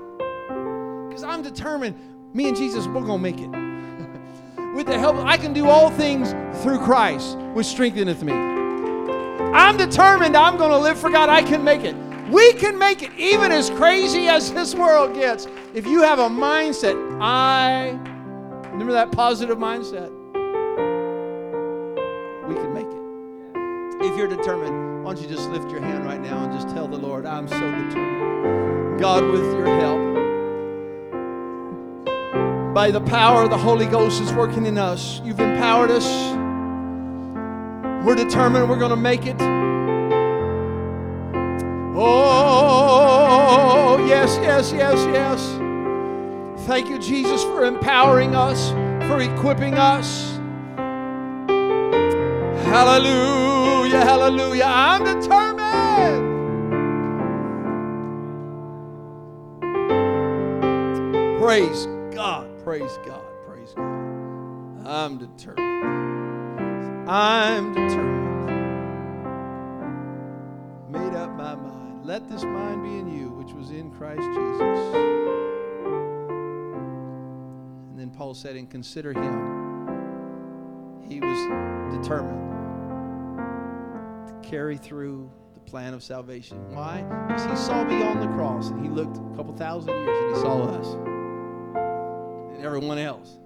Because 1.10 1.24
I'm 1.24 1.42
determined, 1.42 1.96
me 2.34 2.48
and 2.48 2.56
Jesus, 2.56 2.86
we're 2.86 3.02
going 3.02 3.08
to 3.08 3.32
make 3.32 3.40
it. 3.40 3.50
With 4.76 4.88
the 4.88 4.98
help, 4.98 5.18
I 5.18 5.38
can 5.38 5.54
do 5.54 5.68
all 5.68 5.90
things 5.90 6.32
through 6.62 6.80
Christ, 6.80 7.38
which 7.54 7.66
strengtheneth 7.66 8.24
me. 8.24 8.32
I'm 8.32 9.76
determined 9.76 10.38
I'm 10.38 10.58
going 10.58 10.70
to 10.70 10.78
live 10.78 10.98
for 10.98 11.10
God. 11.10 11.28
I 11.28 11.42
can 11.42 11.64
make 11.64 11.84
it. 11.84 11.96
We 12.32 12.54
can 12.54 12.80
make 12.80 13.04
it, 13.04 13.12
even 13.18 13.52
as 13.52 13.70
crazy 13.72 14.30
as 14.30 14.54
this 14.54 14.74
world 14.74 15.14
gets. 15.14 15.48
If 15.74 15.86
you 15.86 16.02
have 16.02 16.18
a 16.18 16.30
mindset, 16.30 16.96
I, 17.22 17.90
remember 18.70 18.94
that 18.94 19.12
positive 19.12 19.58
mindset, 19.58 20.10
we 22.48 22.56
can 22.56 22.74
make 22.74 22.88
it. 22.88 24.06
If 24.10 24.18
you're 24.18 24.30
determined, 24.30 25.04
why 25.04 25.14
don't 25.14 25.22
you 25.22 25.28
just 25.28 25.50
lift 25.50 25.70
your 25.70 25.82
hand 25.82 26.06
right 26.06 26.22
now 26.22 26.46
and 26.46 26.54
just 26.54 26.74
tell 26.74 26.88
the 26.88 26.98
Lord, 26.98 27.26
I'm 27.26 27.50
so 27.50 27.60
determined. 27.60 28.98
God, 29.02 29.26
with 29.26 29.44
your 29.44 29.66
help, 29.66 30.00
by 32.74 32.92
the 32.92 33.02
power 33.02 33.44
of 33.44 33.50
the 33.50 33.58
Holy 33.58 33.88
Ghost 33.88 34.22
is 34.22 34.32
working 34.32 34.66
in 34.66 34.78
us. 34.78 35.20
You've 35.26 35.42
empowered 35.42 35.92
us. 35.92 36.08
We're 38.06 38.16
determined 38.16 38.70
we're 38.70 38.80
going 38.80 38.92
to 38.92 38.96
make 38.96 39.26
it. 39.26 39.71
Oh, 41.94 43.98
yes, 44.08 44.40
yes, 44.42 44.72
yes, 44.72 44.98
yes. 45.14 45.58
Thank 46.66 46.90
you, 46.90 46.98
Jesus, 47.00 47.44
for 47.44 47.66
empowering 47.66 48.34
us, 48.36 48.70
for 49.10 49.20
equipping 49.20 49.74
us. 49.74 50.38
Hallelujah, 52.66 54.00
hallelujah. 54.00 54.64
I'm 54.66 55.04
determined. 55.04 56.30
Praise 61.42 61.88
God, 62.12 62.48
praise 62.64 62.98
God, 63.06 63.26
praise 63.46 63.74
God. 63.74 64.88
I'm 64.88 65.18
determined. 65.18 67.10
I'm 67.10 67.74
determined. 67.74 68.21
Let 72.04 72.28
this 72.28 72.44
mind 72.44 72.84
be 72.84 72.90
in 72.98 73.16
you, 73.16 73.30
which 73.30 73.54
was 73.54 73.70
in 73.70 73.92
Christ 73.92 74.22
Jesus. 74.22 74.96
And 77.90 78.00
then 78.00 78.10
Paul 78.10 78.34
said, 78.34 78.56
and 78.56 78.68
consider 78.70 79.14
him. 79.14 81.00
He 81.08 81.20
was 81.20 81.38
determined 81.96 82.40
to 84.28 84.50
carry 84.50 84.78
through 84.78 85.30
the 85.54 85.60
plan 85.60 85.94
of 85.94 86.02
salvation. 86.02 86.74
Why? 86.74 87.04
Because 87.28 87.46
he 87.46 87.56
saw 87.56 87.84
me 87.84 88.02
on 88.02 88.20
the 88.20 88.28
cross 88.28 88.70
and 88.70 88.84
he 88.84 88.90
looked 88.90 89.18
a 89.18 89.36
couple 89.36 89.54
thousand 89.54 89.94
years 89.94 90.10
and 90.10 90.36
he 90.36 90.42
saw 90.42 90.64
us 90.64 90.96
and 92.56 92.66
everyone 92.66 92.98
else. 92.98 93.38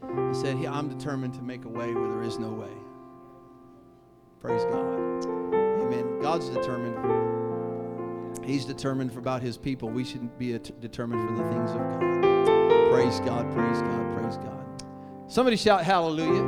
He 0.00 0.34
said, 0.34 0.56
I'm 0.66 0.88
determined 0.88 1.34
to 1.34 1.42
make 1.42 1.64
a 1.64 1.68
way 1.68 1.94
where 1.94 2.08
there 2.08 2.22
is 2.24 2.38
no 2.40 2.50
way. 2.50 2.72
Praise 4.40 4.64
God. 4.64 5.24
Amen. 5.54 6.18
God's 6.20 6.48
determined. 6.48 7.41
He's 8.44 8.64
determined 8.64 9.12
for 9.12 9.18
about 9.18 9.42
his 9.42 9.56
people. 9.56 9.88
We 9.88 10.04
should 10.04 10.36
be 10.38 10.58
determined 10.80 11.28
for 11.28 11.42
the 11.42 11.50
things 11.50 11.70
of 11.70 11.78
God. 11.78 12.90
Praise 12.90 13.20
God, 13.20 13.50
praise 13.54 13.80
God, 13.80 14.18
praise 14.18 14.36
God. 14.36 14.82
Somebody 15.28 15.56
shout 15.56 15.84
hallelujah. 15.84 16.42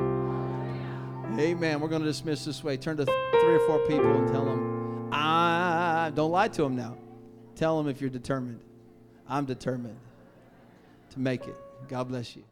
Amen. 1.41 1.81
We're 1.81 1.89
going 1.89 2.03
to 2.03 2.09
dismiss 2.09 2.45
this 2.45 2.63
way. 2.63 2.77
Turn 2.77 2.97
to 2.97 3.05
three 3.05 3.55
or 3.55 3.61
four 3.67 3.79
people 3.87 4.13
and 4.13 4.29
tell 4.29 4.45
them, 4.45 5.09
I 5.13 6.13
don't 6.15 6.31
lie 6.31 6.49
to 6.49 6.63
them 6.63 6.77
now. 6.77 6.97
Tell 7.57 7.79
them 7.79 7.89
if 7.89 8.01
you're 8.01 8.11
determined. 8.11 8.61
I'm 9.29 9.45
determined 9.45 9.97
to 11.11 11.21
make 11.21 11.47
it. 11.47 11.57
God 11.89 12.09
bless 12.09 12.37
you. 12.37 12.45